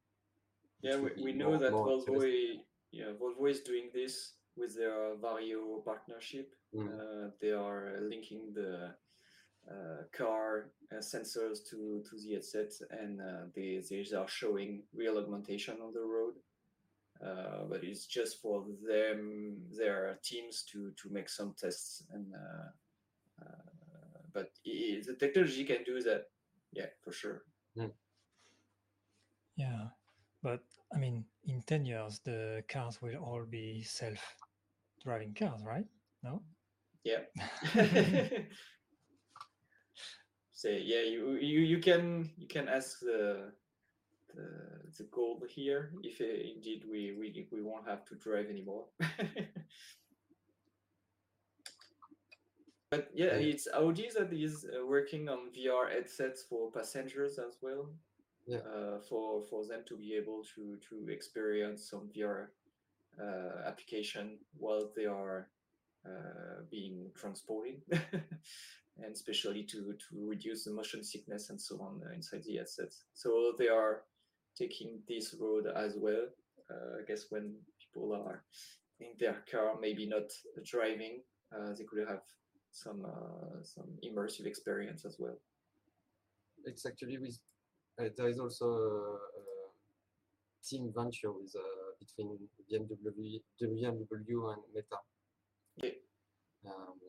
[0.81, 2.55] Yeah, we, we know more, that more Volvo,
[2.91, 6.53] yeah, Volvo is doing this with their Varjo partnership.
[6.75, 6.87] Mm.
[6.87, 8.93] Uh, they are linking the
[10.17, 15.77] car uh, sensors to, to the headset and uh, they, they are showing real augmentation
[15.83, 16.33] on the road.
[17.23, 22.03] Uh, but it's just for them, their teams to, to make some tests.
[22.11, 22.69] And uh,
[24.33, 26.25] but it, the technology can do that,
[26.71, 27.41] yeah, for sure.
[27.75, 27.91] Mm.
[29.55, 29.87] Yeah,
[30.43, 30.61] but
[30.93, 34.19] I mean, in 10 years, the cars will all be self
[35.03, 35.85] driving cars, right?
[36.21, 36.43] No?
[37.03, 37.21] Yeah.
[40.57, 43.51] Say, yeah, you, you, you can you can ask the
[44.33, 44.49] the,
[44.97, 48.85] the goal here if uh, indeed we, we we won't have to drive anymore.
[52.89, 57.91] but yeah, it's Audi that is uh, working on VR headsets for passengers as well
[58.47, 58.57] yeah.
[58.57, 62.47] uh, for for them to be able to to experience some VR
[63.21, 65.49] uh, application while they are
[66.07, 67.81] uh, being transported,
[69.17, 73.05] especially to to reduce the motion sickness and so on uh, inside the assets.
[73.13, 74.03] So they are
[74.61, 76.25] taking this road as well.
[76.71, 77.45] Uh, I guess when
[77.81, 78.43] people are
[78.99, 80.27] in their car, maybe not
[80.65, 81.21] driving,
[81.53, 82.23] uh, they could have
[82.71, 83.01] some
[83.63, 85.37] some immersive experience as well.
[86.65, 87.39] It's actually with
[87.99, 89.43] uh, there is also a, a
[90.67, 92.37] team venture with uh, between
[92.69, 94.99] BMW, BMW and Meta.
[95.81, 95.97] Yeah.
[96.65, 96.99] Um,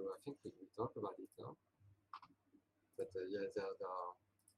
[0.00, 1.56] I think we will talk about it now.
[2.96, 4.12] But uh, yeah, they are, they are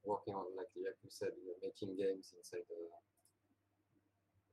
[0.05, 2.81] working on, like, like you said, making games inside the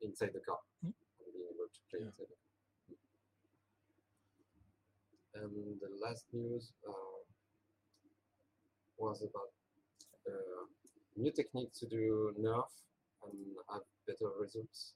[0.02, 0.90] inside the car mm.
[0.90, 2.10] and being able to play yeah.
[2.10, 2.50] inside the car.
[5.42, 7.22] And the last news uh,
[8.98, 9.54] was about
[10.28, 10.66] uh,
[11.16, 12.70] new technique to do nerf
[13.24, 13.38] and
[13.70, 14.94] have better results.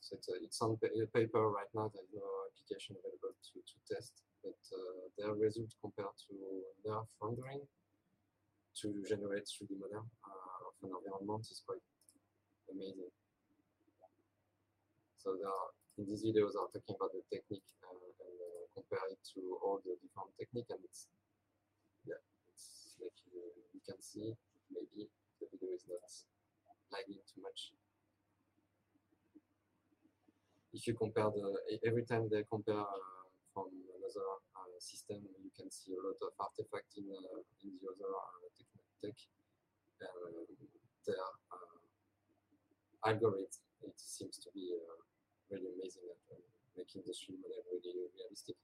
[0.00, 4.24] So it's, uh, it's on paper right now, there's no application available to, to test,
[4.42, 6.34] but uh, their results compared to
[6.86, 7.66] nerf rendering
[8.80, 11.82] to generate 3D model uh, of an environment is quite
[12.70, 13.10] amazing.
[15.18, 19.02] So there are, in these videos are talking about the technique uh, and uh, compare
[19.10, 21.10] it to all the different technique and it's
[22.06, 22.22] yeah
[23.02, 23.42] like you,
[23.74, 24.34] you can see,
[24.70, 25.10] maybe
[25.42, 26.06] the video is not
[26.94, 27.74] lagging too much.
[30.72, 35.70] If you compare the, every time they compare uh, from another uh, system, you can
[35.70, 38.12] see a lot of artifacts in, uh, in the other
[39.00, 39.16] tech.
[39.98, 41.16] Their
[43.04, 43.48] algorithm,
[43.82, 44.76] it seems to be
[45.50, 46.20] really amazing at
[46.76, 48.56] making the stream model really realistic.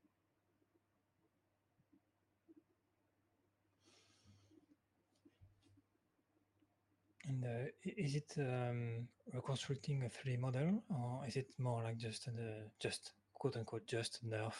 [7.26, 12.26] And uh, is it um, reconstructing a 3D model, or is it more like just
[12.28, 14.52] a just quote unquote just nerf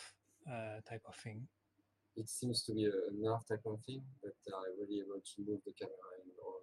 [0.50, 1.46] uh, type of thing?
[2.16, 5.42] It seems to be a nerf type of thing, but they are really able to
[5.46, 6.60] move the camera in all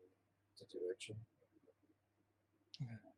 [0.59, 1.15] the direction.
[2.82, 3.11] Okay.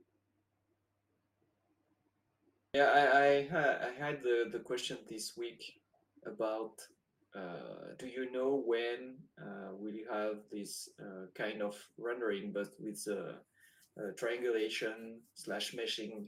[2.73, 5.63] Yeah, I, I, I had the, the question this week
[6.25, 6.81] about
[7.35, 13.03] uh, do you know when uh, we have this uh, kind of rendering, but with
[13.05, 13.35] the
[14.17, 16.25] triangulation slash meshing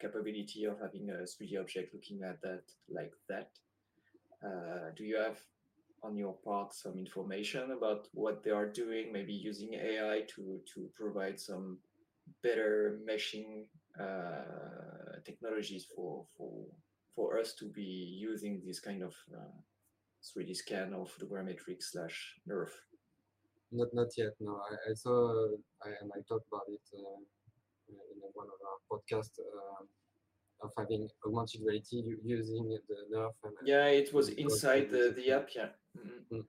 [0.00, 3.50] capability of having a 3D object looking at that like that?
[4.96, 5.38] do you have
[6.02, 10.88] on your part some information about what they are doing, maybe using AI to, to
[10.94, 11.78] provide some
[12.42, 13.64] better meshing
[14.00, 16.64] uh, technologies for, for,
[17.14, 19.60] for us to be using this kind of uh,
[20.22, 22.70] 3D scan of or photogrammetric slash NeRF?
[23.72, 24.32] Not not yet.
[24.40, 25.46] No, I, I saw
[25.84, 27.20] I, and I talked about it uh,
[27.88, 27.96] in
[28.34, 29.84] one of our podcasts uh,
[30.62, 33.32] of having augmented reality using the NeRF.
[33.44, 35.48] And, yeah, it was inside the, the app.
[35.54, 35.68] Yeah.
[35.96, 36.36] Mm-hmm.
[36.36, 36.44] Mm.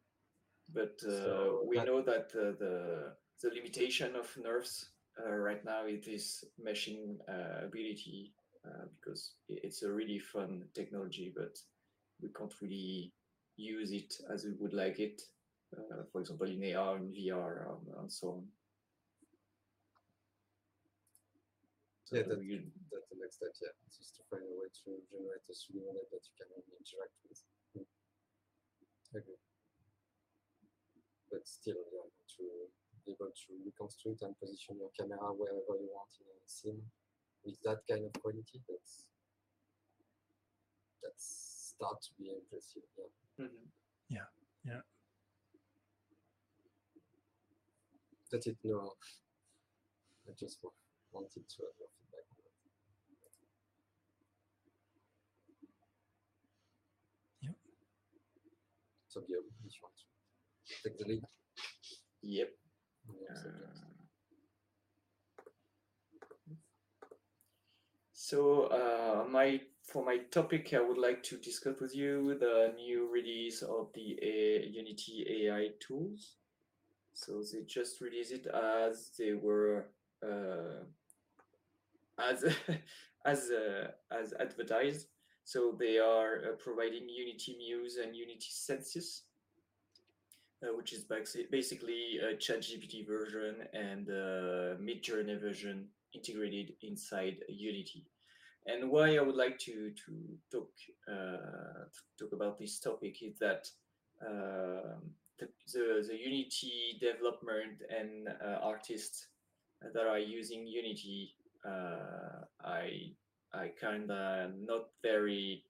[0.73, 4.85] But uh, so we that, know that the the limitation of NeRFs
[5.19, 8.33] uh, right now it is meshing uh, ability
[8.65, 11.57] uh, because it's a really fun technology, but
[12.21, 13.11] we can't really
[13.57, 15.21] use it as we would like it.
[15.71, 18.43] Uh, for example, in AR, in VR, um, and so on.
[22.03, 22.59] So yeah, that, we,
[22.91, 23.55] that's the next step.
[23.63, 26.51] Yeah, it's just to find a way to generate a 3D model that you can
[26.75, 27.39] interact with.
[27.71, 27.87] Hmm.
[29.15, 29.39] Okay.
[31.31, 32.03] But still, yeah,
[32.35, 32.43] to
[33.07, 36.83] be able to reconstruct and position your camera wherever you want in a scene
[37.47, 39.07] with that kind of quality, that's
[40.99, 41.50] that's
[41.81, 42.83] start to be impressive.
[42.97, 43.45] Yeah.
[43.45, 43.67] Mm-hmm.
[44.09, 44.27] Yeah.
[44.65, 44.81] Yeah.
[48.31, 48.57] That's it.
[48.63, 48.93] No,
[50.27, 50.59] I just
[51.11, 52.37] wanted to have your feedback on.
[57.41, 57.55] Yeah.
[59.07, 61.23] So, Guillaume, if you want to take the lead.
[62.21, 62.49] Yep.
[63.09, 63.43] Uh,
[68.13, 69.59] so uh, my
[69.91, 74.17] for my topic, I would like to discuss with you the new release of the
[74.21, 76.35] A Unity AI tools.
[77.13, 79.87] So they just released it as they were
[80.23, 80.85] uh,
[82.17, 82.45] as
[83.25, 85.07] as uh, as advertised.
[85.43, 89.23] So they are uh, providing Unity Muse and Unity Sentis,
[90.63, 91.03] uh, which is
[91.51, 98.05] basically a ChatGPT version and a Midjourney version integrated inside Unity.
[98.65, 100.11] And why I would like to to
[100.51, 100.69] talk
[101.07, 101.85] uh,
[102.19, 103.67] talk about this topic is that
[104.21, 104.99] uh,
[105.39, 109.27] the, the, the Unity development and uh, artists
[109.81, 111.33] that are using Unity,
[111.65, 113.13] uh, I
[113.51, 115.63] I kind of not very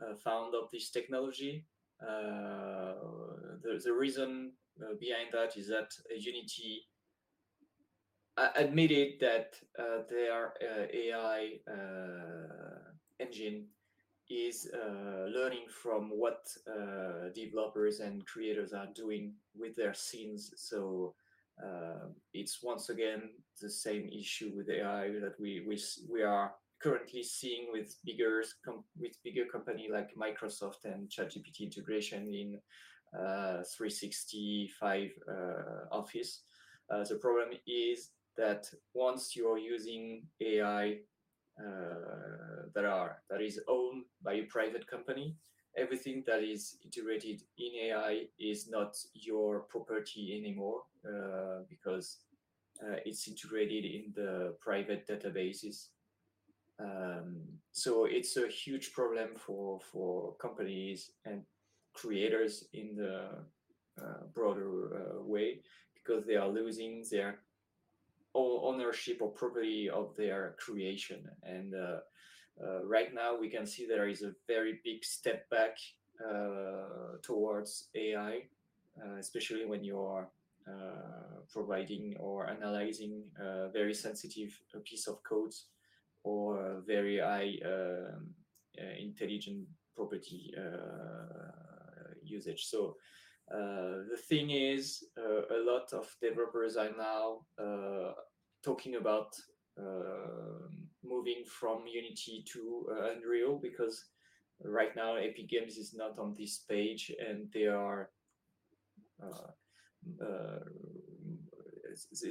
[0.00, 1.66] uh, fond of this technology.
[2.00, 2.94] Uh,
[3.62, 4.52] the the reason
[4.98, 6.86] behind that is that Unity
[8.56, 12.78] admitted that uh, their uh, AI uh,
[13.20, 13.66] engine
[14.30, 20.52] is uh, learning from what uh, developers and creators are doing with their scenes.
[20.56, 21.14] So
[21.64, 23.30] uh, it's once again
[23.60, 25.80] the same issue with AI that we we,
[26.10, 28.44] we are currently seeing with bigger
[28.98, 32.60] with bigger company like Microsoft and ChatGPT integration in
[33.14, 35.10] 365
[35.90, 36.42] Office.
[36.90, 40.98] the problem is that once you're using AI
[41.60, 45.34] uh, that are that is owned by a private company,
[45.76, 52.18] everything that is integrated in AI is not your property anymore uh, because
[52.82, 55.88] uh, it's integrated in the private databases.
[56.80, 61.42] Um, so it's a huge problem for for companies and
[61.92, 63.30] creators in the
[64.00, 65.60] uh, broader uh, way
[65.94, 67.40] because they are losing their
[68.38, 71.28] ownership or property of their creation.
[71.42, 72.00] And uh,
[72.62, 75.76] uh, right now, we can see there is a very big step back
[76.24, 78.42] uh, towards AI,
[79.18, 80.28] especially when you are
[81.50, 85.54] providing or analyzing a very sensitive piece of code
[86.24, 88.34] or very high um,
[88.98, 89.66] intelligent
[89.96, 90.52] property
[92.22, 92.66] usage.
[92.66, 92.96] So
[93.50, 98.12] uh, the thing is, uh, a lot of developers are now uh,
[98.62, 99.34] talking about
[101.04, 104.04] moving from Unity to Unreal because
[104.64, 108.10] right now Epic Games is not on this page and they are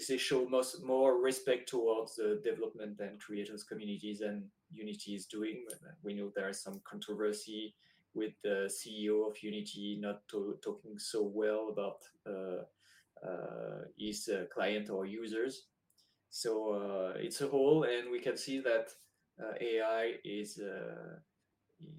[0.09, 5.65] they show most more respect towards the development and creators communities than Unity is doing.
[6.03, 7.75] We know there is some controversy
[8.13, 12.63] with the CEO of Unity not to, talking so well about uh,
[13.27, 15.65] uh, his uh, client or users.
[16.29, 18.89] So uh, it's a whole, and we can see that
[19.41, 20.59] uh, AI is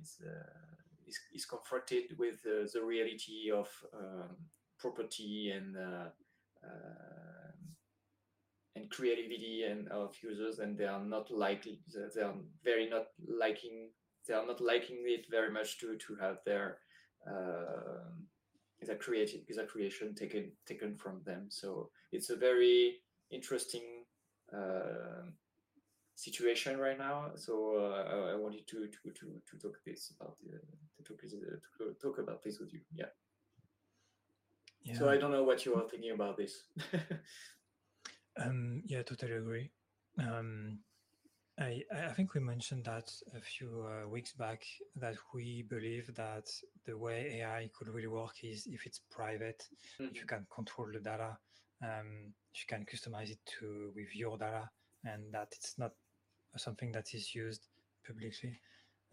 [0.01, 0.21] is,
[1.07, 4.37] is, is confronted with the reality of um,
[4.79, 5.77] property and
[8.75, 11.81] and creativity and of users and they are not likely
[12.15, 13.91] they are very not liking
[14.27, 16.79] they are not liking it very much to to have their
[17.27, 18.09] uh,
[18.83, 21.47] their creative their creation taken taken from them.
[21.49, 22.99] So it's a very
[23.31, 23.98] interesting uh,
[26.15, 27.31] situation right now.
[27.37, 30.59] So uh, I wanted to, to to to talk this about uh,
[31.05, 32.81] to talk, to talk about this with you.
[32.93, 33.11] Yeah.
[34.83, 34.99] Yeah.
[34.99, 36.65] So I don't know what you are thinking about this.
[38.43, 39.71] um, yeah, totally agree.
[40.19, 40.81] Um,
[41.61, 44.63] I, I think we mentioned that a few uh, weeks back
[44.97, 46.47] that we believe that
[46.87, 49.63] the way AI could really work is if it's private,
[50.01, 50.11] Mhm.
[50.11, 51.37] if you can control the data,
[51.83, 54.69] um, you can customize it to with your data,
[55.05, 55.93] and that it's not
[56.57, 57.67] something that is used
[58.07, 58.59] publicly.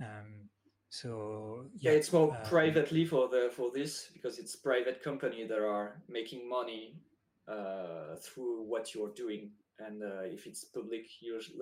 [0.02, 0.50] Um,
[0.90, 5.60] so yeah, it's more uh, privately for the for this because it's private company that
[5.60, 6.96] are making money
[7.48, 11.58] uh, through what you're doing, and uh, if it's public, usually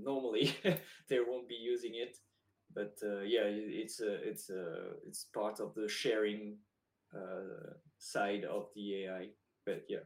[0.00, 0.54] normally
[1.08, 2.16] they won't be using it.
[2.74, 6.58] But uh, yeah, it's uh, it's uh, it's part of the sharing
[7.14, 9.28] uh, side of the AI.
[9.64, 10.04] But yeah,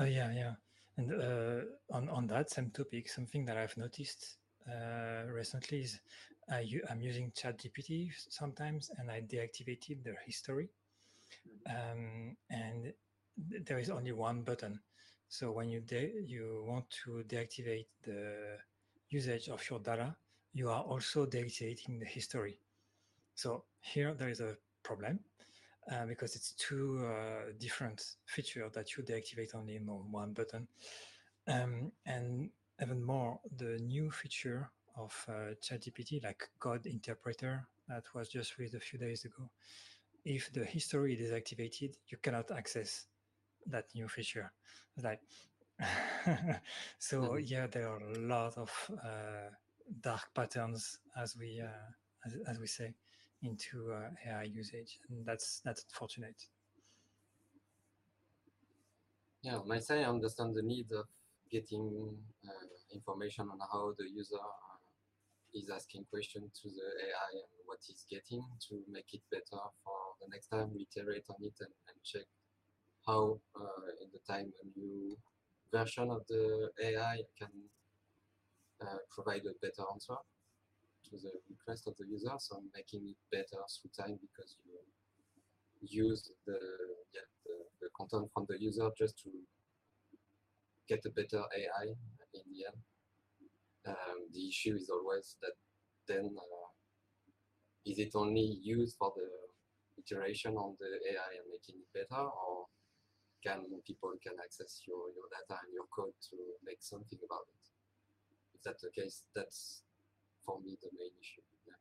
[0.00, 0.54] Uh, yeah, yeah.
[0.96, 4.36] And uh, on on that same topic, something that I've noticed
[4.68, 6.00] uh, recently is
[6.50, 10.68] I, am using ChatGPT sometimes, and I deactivated the history,
[11.68, 12.92] um, and
[13.50, 14.80] th- there is only one button.
[15.28, 15.82] So when you
[16.26, 18.58] you want to deactivate the
[19.10, 20.14] usage of your data,
[20.52, 22.58] you are also deactivating the history.
[23.34, 25.18] So here there is a problem
[25.90, 30.68] uh, because it's two uh, different features that you deactivate only in one button.
[31.46, 32.50] Um, and
[32.82, 38.74] even more, the new feature of uh, ChatGPT, like Code Interpreter, that was just released
[38.74, 39.50] a few days ago.
[40.24, 43.06] If the history is activated, you cannot access
[43.66, 44.52] that new feature.
[45.02, 45.20] Like,
[46.98, 47.36] so Mhm.
[47.36, 48.70] yeah, there are a lot of
[49.04, 49.50] uh,
[50.00, 51.68] dark patterns, as we uh,
[52.26, 52.94] as, as we say,
[53.44, 56.40] into uh, AI usage, and that's that's unfortunate.
[59.42, 61.04] Yeah, my side, I understand the need of
[61.52, 62.16] getting
[62.48, 64.78] uh, information on how the user uh,
[65.52, 69.98] is asking questions to the AI and what he's getting to make it better for
[70.20, 72.26] the next time we iterate on it and, and check
[73.06, 75.16] how uh, in the time a new
[75.70, 77.52] version of the AI can
[78.80, 80.16] uh, provide a better answer
[81.10, 82.32] to the request of the user.
[82.38, 84.78] So I'm making it better through time because you
[85.84, 86.58] use the,
[87.12, 89.30] yeah, the, the content from the user just to
[90.88, 91.86] get a better AI
[92.34, 92.80] in the end.
[93.86, 95.52] Um, the issue is always that
[96.08, 96.68] then uh,
[97.84, 99.28] is it only used for the
[100.00, 102.64] iteration on the AI and making it better, or
[103.44, 107.64] can people can access your, your data and your code to make something about it?
[108.56, 109.82] If that's the case, that's
[110.44, 111.42] for me the main issue.
[111.66, 111.74] Yeah.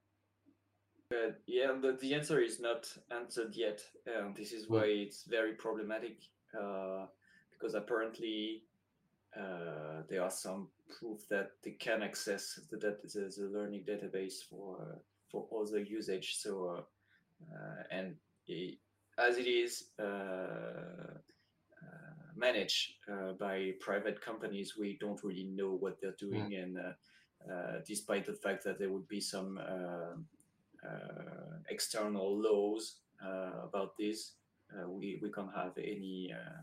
[1.10, 3.82] but yeah, the, the answer is not answered yet.
[4.08, 4.70] Um, this is Mm.
[4.70, 6.18] why it's very problematic
[6.60, 7.06] uh,
[7.52, 8.64] because apparently
[9.38, 10.68] uh, there are some
[11.00, 12.98] proof that they can access the, the,
[13.38, 14.98] the learning database for uh,
[15.30, 16.36] for other usage.
[16.38, 16.82] So uh,
[17.54, 18.16] uh, and
[18.50, 18.78] i
[19.18, 21.14] as it is uh, uh,
[22.36, 26.94] managed uh, by private companies, we don't really know what they're doing, and uh, uh,
[27.86, 30.16] despite the fact that there would be some uh,
[30.88, 34.34] uh, external laws uh, about this,
[34.74, 36.34] uh, we we can't have any.
[36.34, 36.62] Uh,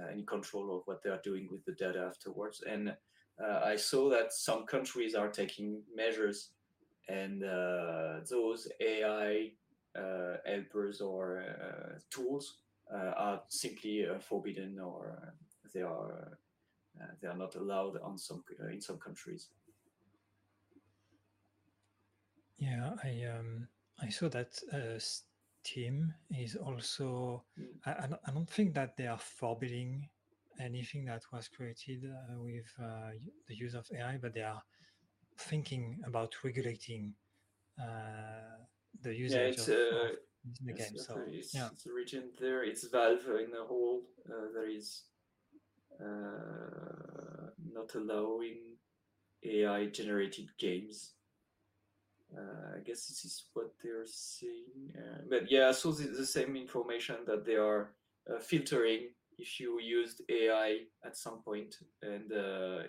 [0.00, 2.64] uh, any control of what they are doing with the data afterwards.
[2.68, 2.96] And
[3.40, 6.50] uh, I saw that some countries are taking measures,
[7.08, 9.52] and uh, those AI
[9.96, 12.58] uh, helpers or uh, tools
[12.92, 15.32] uh, are simply uh, forbidden or
[15.72, 16.38] they are
[17.00, 19.48] uh, they are not allowed on some uh, in some countries.
[22.58, 23.68] Yeah, I um
[24.00, 27.44] I saw that uh, Steam is also.
[27.58, 27.66] Mm.
[27.86, 27.90] I,
[28.26, 30.08] I don't- think that they are forbidding
[30.60, 33.10] anything that was created uh, with uh,
[33.48, 34.62] the use of AI, but they are
[35.38, 37.14] thinking about regulating
[37.80, 38.56] uh,
[39.02, 40.10] the Yeah, usage it's of, uh, of
[40.66, 40.98] the Yes, game.
[40.98, 42.64] So it's, yeah, it's a region there.
[42.64, 44.02] It's Valve in the whole.
[44.28, 45.02] Uh, there is
[46.00, 48.76] uh, not allowing
[49.44, 51.14] AI generated games.
[52.36, 54.92] Uh, I guess this is what they're saying.
[54.96, 57.90] Uh, but yeah, so the, the same information that they are
[58.28, 61.78] uh, filtering if you used AI at some point.
[62.02, 62.32] And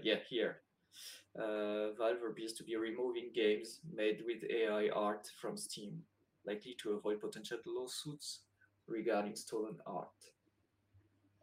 [0.03, 0.57] yeah, here.
[1.37, 6.01] Valve appears to be removing games made with AI art from Steam
[6.45, 8.41] likely to avoid potential lawsuits
[8.87, 10.07] regarding stolen art.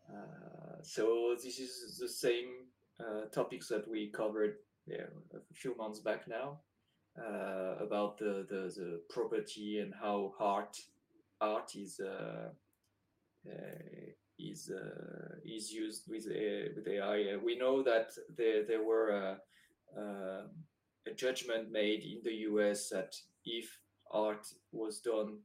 [0.08, 2.66] Uh, so this is the same
[3.00, 6.58] uh, topics that we covered yeah, a few months back now
[7.18, 10.76] uh, about the, the, the property and how art
[11.40, 12.48] art is uh,
[13.46, 17.36] uh, is uh, is used with uh, with AI.
[17.44, 19.36] We know that there there were
[21.04, 23.78] a judgment made in the US that if
[24.10, 25.38] art was done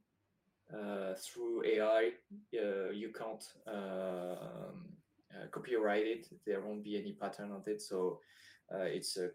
[1.16, 2.12] through AI,
[2.50, 4.98] you can't um,
[5.34, 6.26] uh, copyright it.
[6.46, 7.82] There won't be any pattern on it.
[7.82, 8.20] So
[8.72, 9.30] uh, it's a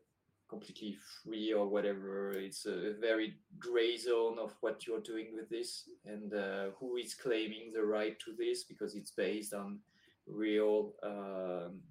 [0.54, 2.32] completely free or whatever.
[2.32, 7.16] It's a very gray zone of what you're doing with this and uh, who is
[7.16, 9.80] claiming the right to this because it's based on
[10.28, 11.82] real um,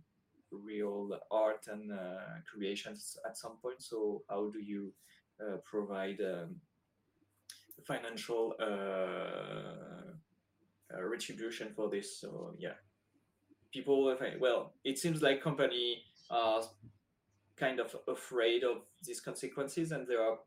[0.50, 3.82] real art and uh, creations at some point.
[3.82, 4.92] So how do you
[5.40, 6.56] uh, provide um,
[7.86, 10.12] financial uh,
[10.94, 12.20] uh, retribution for this?
[12.20, 12.76] So yeah,
[13.72, 14.16] people.
[14.38, 16.04] Well, it seems like company
[17.56, 20.38] kind of afraid of these consequences, and they are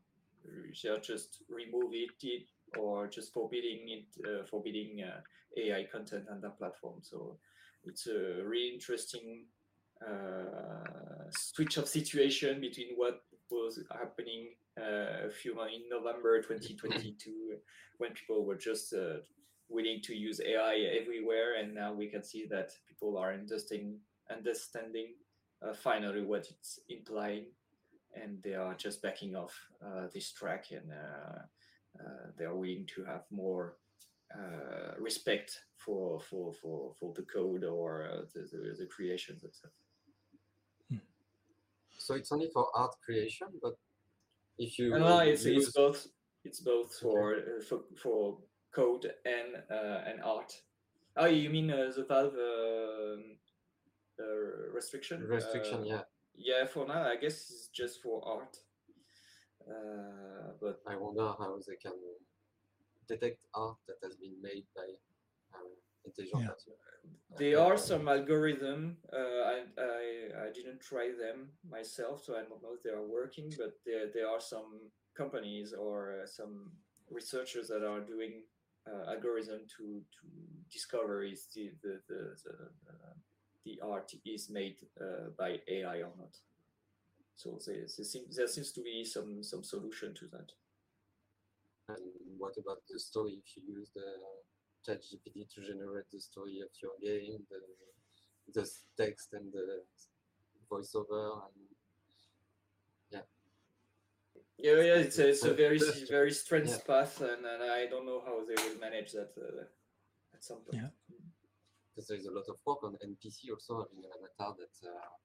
[0.82, 2.48] they are just removing it
[2.78, 5.02] or just forbidding it, uh, forbidding
[5.56, 7.00] AI content on that platform.
[7.02, 7.38] So
[7.84, 9.46] it's a really interesting
[10.06, 17.56] uh, switch of situation between what was happening uh, a few months in November 2022
[17.98, 19.18] when people were just uh,
[19.68, 23.98] willing to use AI everywhere, and now we can see that people are understanding
[24.30, 25.25] understanding uh,
[25.74, 27.46] finally what it's implying,
[28.14, 29.54] and they are just backing off
[29.84, 31.42] uh, this track, and uh,
[32.36, 33.76] they are willing to have more
[34.98, 39.72] respect for for for for the code or the, the, the creations itself.
[42.06, 43.74] So it's only for art creation, but
[44.58, 45.66] if you no, it's, use...
[45.66, 46.06] it's both.
[46.44, 47.42] It's both for okay.
[47.58, 48.38] uh, for, for
[48.72, 50.52] code and uh, and art.
[51.16, 53.22] Oh, you mean uh, the Valve um, uh,
[54.74, 55.22] restriction?
[55.26, 56.02] Restriction, yeah.
[56.36, 58.56] Yeah, for now, I guess it's just for art.
[59.68, 61.92] Uh, but I wonder how they can
[63.08, 64.88] detect art that has been made by
[65.54, 66.72] uh, intelligent yeah
[67.38, 68.96] there are some algorithm.
[69.12, 73.06] Uh, I, I, I didn't try them myself, so I don't know if they are
[73.06, 73.52] working.
[73.58, 76.72] But there there are some companies or uh, some
[77.10, 78.42] researchers that are doing
[78.88, 80.26] uh, algorithm to to
[80.72, 82.54] discover is the the the, the,
[83.66, 86.34] the art is made uh, by AI or not.
[87.34, 90.50] So there, there, seems, there seems to be some some solution to that.
[91.88, 92.04] And
[92.38, 93.38] what about the story?
[93.44, 94.08] If you use the
[94.86, 99.82] ChatGPT to generate the story of your game, the, the text and the
[100.70, 101.66] voiceover, and
[103.10, 103.26] yeah.
[104.58, 106.78] Yeah, yeah, it's a, it's a very very strange yeah.
[106.86, 109.64] path, and, and I don't know how they will manage that uh,
[110.34, 110.82] at some point.
[110.82, 111.16] Yeah.
[111.96, 115.16] Because there is a lot of work on NPC also having an avatar that uh,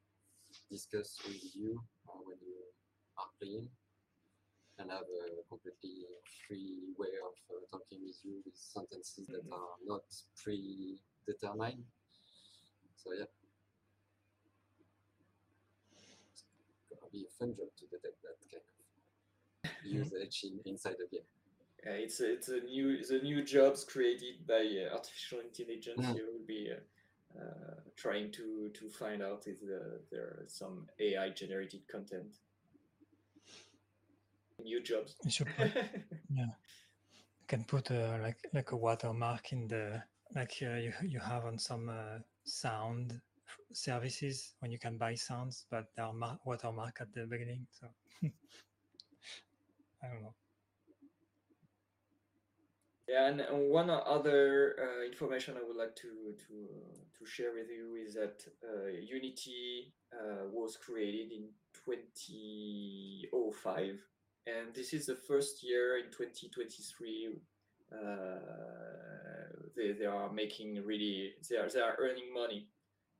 [0.72, 2.56] discuss with you uh, when you
[3.20, 3.68] are playing
[4.80, 6.08] and have a completely
[6.48, 9.36] free way of uh, talking with you with sentences mm-hmm.
[9.36, 10.08] that are not
[10.40, 11.84] predetermined.
[12.96, 13.28] So yeah,
[16.32, 16.48] it's
[16.88, 20.08] gonna be a fun job to detect that kind of mm-hmm.
[20.08, 21.28] usage in, inside the game.
[21.86, 26.06] Yeah, it's a, it's a new the new jobs created by uh, artificial intelligence.
[26.06, 26.16] Mm.
[26.16, 30.88] You will be uh, uh, trying to to find out if the, there are some
[31.00, 32.36] AI generated content
[34.64, 35.16] new jobs.
[35.24, 35.48] Put,
[36.30, 40.04] yeah, you can put a, like like a watermark in the
[40.36, 43.20] like uh, you you have on some uh, sound
[43.74, 47.66] services when you can buy sounds, but there are mar- watermark at the beginning.
[47.72, 47.88] So
[50.04, 50.36] I don't know.
[53.12, 56.70] Yeah, and one other uh, information I would like to to
[57.18, 61.50] to share with you is that uh, Unity uh, was created in
[61.86, 64.00] 2005
[64.48, 67.42] and this is the first year in 2023
[67.92, 68.40] uh,
[69.76, 72.70] they, they are making really they are they are earning money.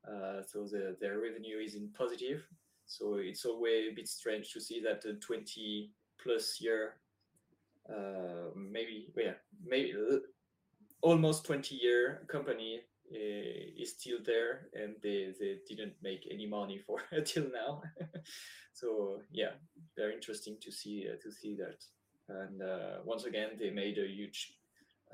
[0.08, 2.48] Uh, so the, their revenue is in positive.
[2.86, 7.01] So it's always a bit strange to see that a 20 plus year
[7.88, 10.18] uh, maybe yeah maybe uh,
[11.02, 12.80] almost 20 year company
[13.12, 17.82] uh, is still there and they, they didn't make any money for until now.
[18.74, 19.52] So yeah
[19.98, 21.84] very interesting to see uh, to see that.
[22.28, 24.54] And uh, once again they made a huge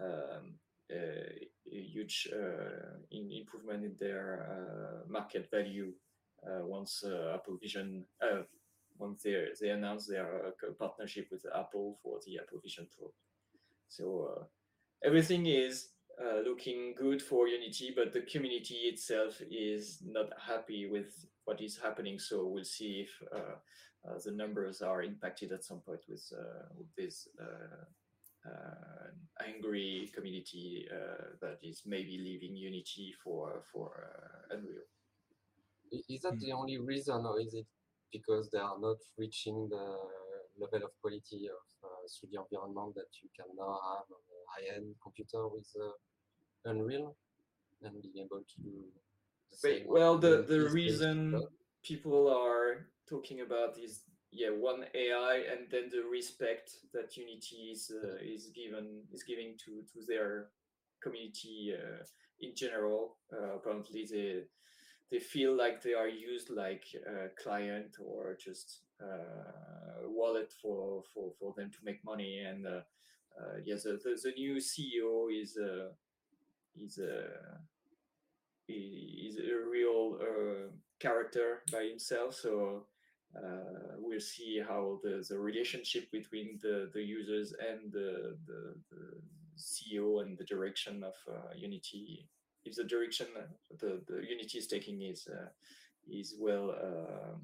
[0.01, 0.55] um,
[0.91, 5.93] a, a huge uh, in improvement in their uh, market value
[6.47, 7.05] uh, once
[7.35, 8.05] apple vision
[8.99, 13.11] once they, they announced their partnership with apple for the apple vision pro
[13.89, 14.47] so
[15.05, 15.89] everything is
[16.21, 21.79] uh, looking good for Unity, but the community itself is not happy with what is
[21.79, 22.19] happening.
[22.19, 23.55] So we'll see if uh,
[24.09, 28.51] uh, the numbers are impacted at some point with, uh, with this uh,
[29.47, 30.87] angry community
[31.41, 33.91] that is maybe leaving Unity for for
[34.51, 34.89] Unreal.
[36.09, 37.67] Is that the only reason, or is it
[38.13, 39.87] because they are not reaching the
[40.61, 44.95] level of quality of uh, 3D environment that you can now have on a high-end
[45.03, 45.91] computer with uh,
[46.65, 47.17] Unreal
[47.83, 48.73] and being able to do
[49.63, 51.41] the well, the, the reason
[51.83, 57.91] people are talking about is yeah one AI and then the respect that Unity is
[57.91, 60.49] uh, is given is giving to to their
[61.03, 62.05] community uh,
[62.41, 63.17] in general.
[63.33, 64.43] Uh, apparently, they
[65.11, 71.03] they feel like they are used like a client or just uh, a wallet for,
[71.15, 72.41] for for them to make money.
[72.47, 72.81] And uh,
[73.41, 75.91] uh, yes, the, the, the new CEO is uh,
[76.77, 77.59] is uh,
[78.67, 82.35] he is a real uh, character by himself.
[82.35, 82.85] So
[83.37, 89.21] uh, we'll see how the, the relationship between the, the users and the, the, the
[89.59, 92.29] CEO and the direction of uh, Unity,
[92.69, 93.27] if the direction
[93.81, 95.49] the, the Unity is taking is uh,
[96.11, 97.35] is well uh,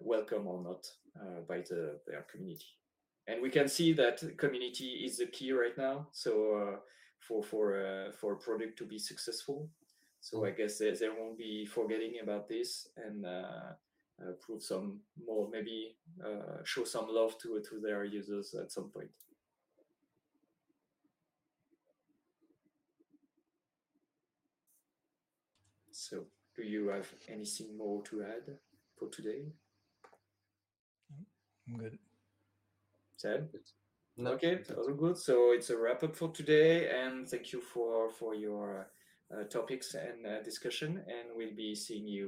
[0.00, 0.86] welcome or not
[1.20, 2.66] uh, by the their community.
[3.26, 6.08] And we can see that community is the key right now.
[6.12, 6.76] So uh,
[7.20, 9.68] for for uh, for a product to be successful,
[10.20, 13.74] so I guess they, they won't be forgetting about this and uh,
[14.40, 15.96] prove some more, maybe
[16.64, 19.10] show some love to to their users at some point.
[25.98, 26.24] So,
[26.58, 28.56] do you have anything more to add
[28.98, 29.44] for today,
[31.68, 31.98] I'm good.
[33.16, 33.48] Sam?
[34.16, 35.16] No, Okay, all good.
[35.16, 38.90] So it's a wrap up for today, and thank you for for your
[39.32, 40.96] uh, topics and uh, discussion.
[41.06, 42.26] And we'll be seeing you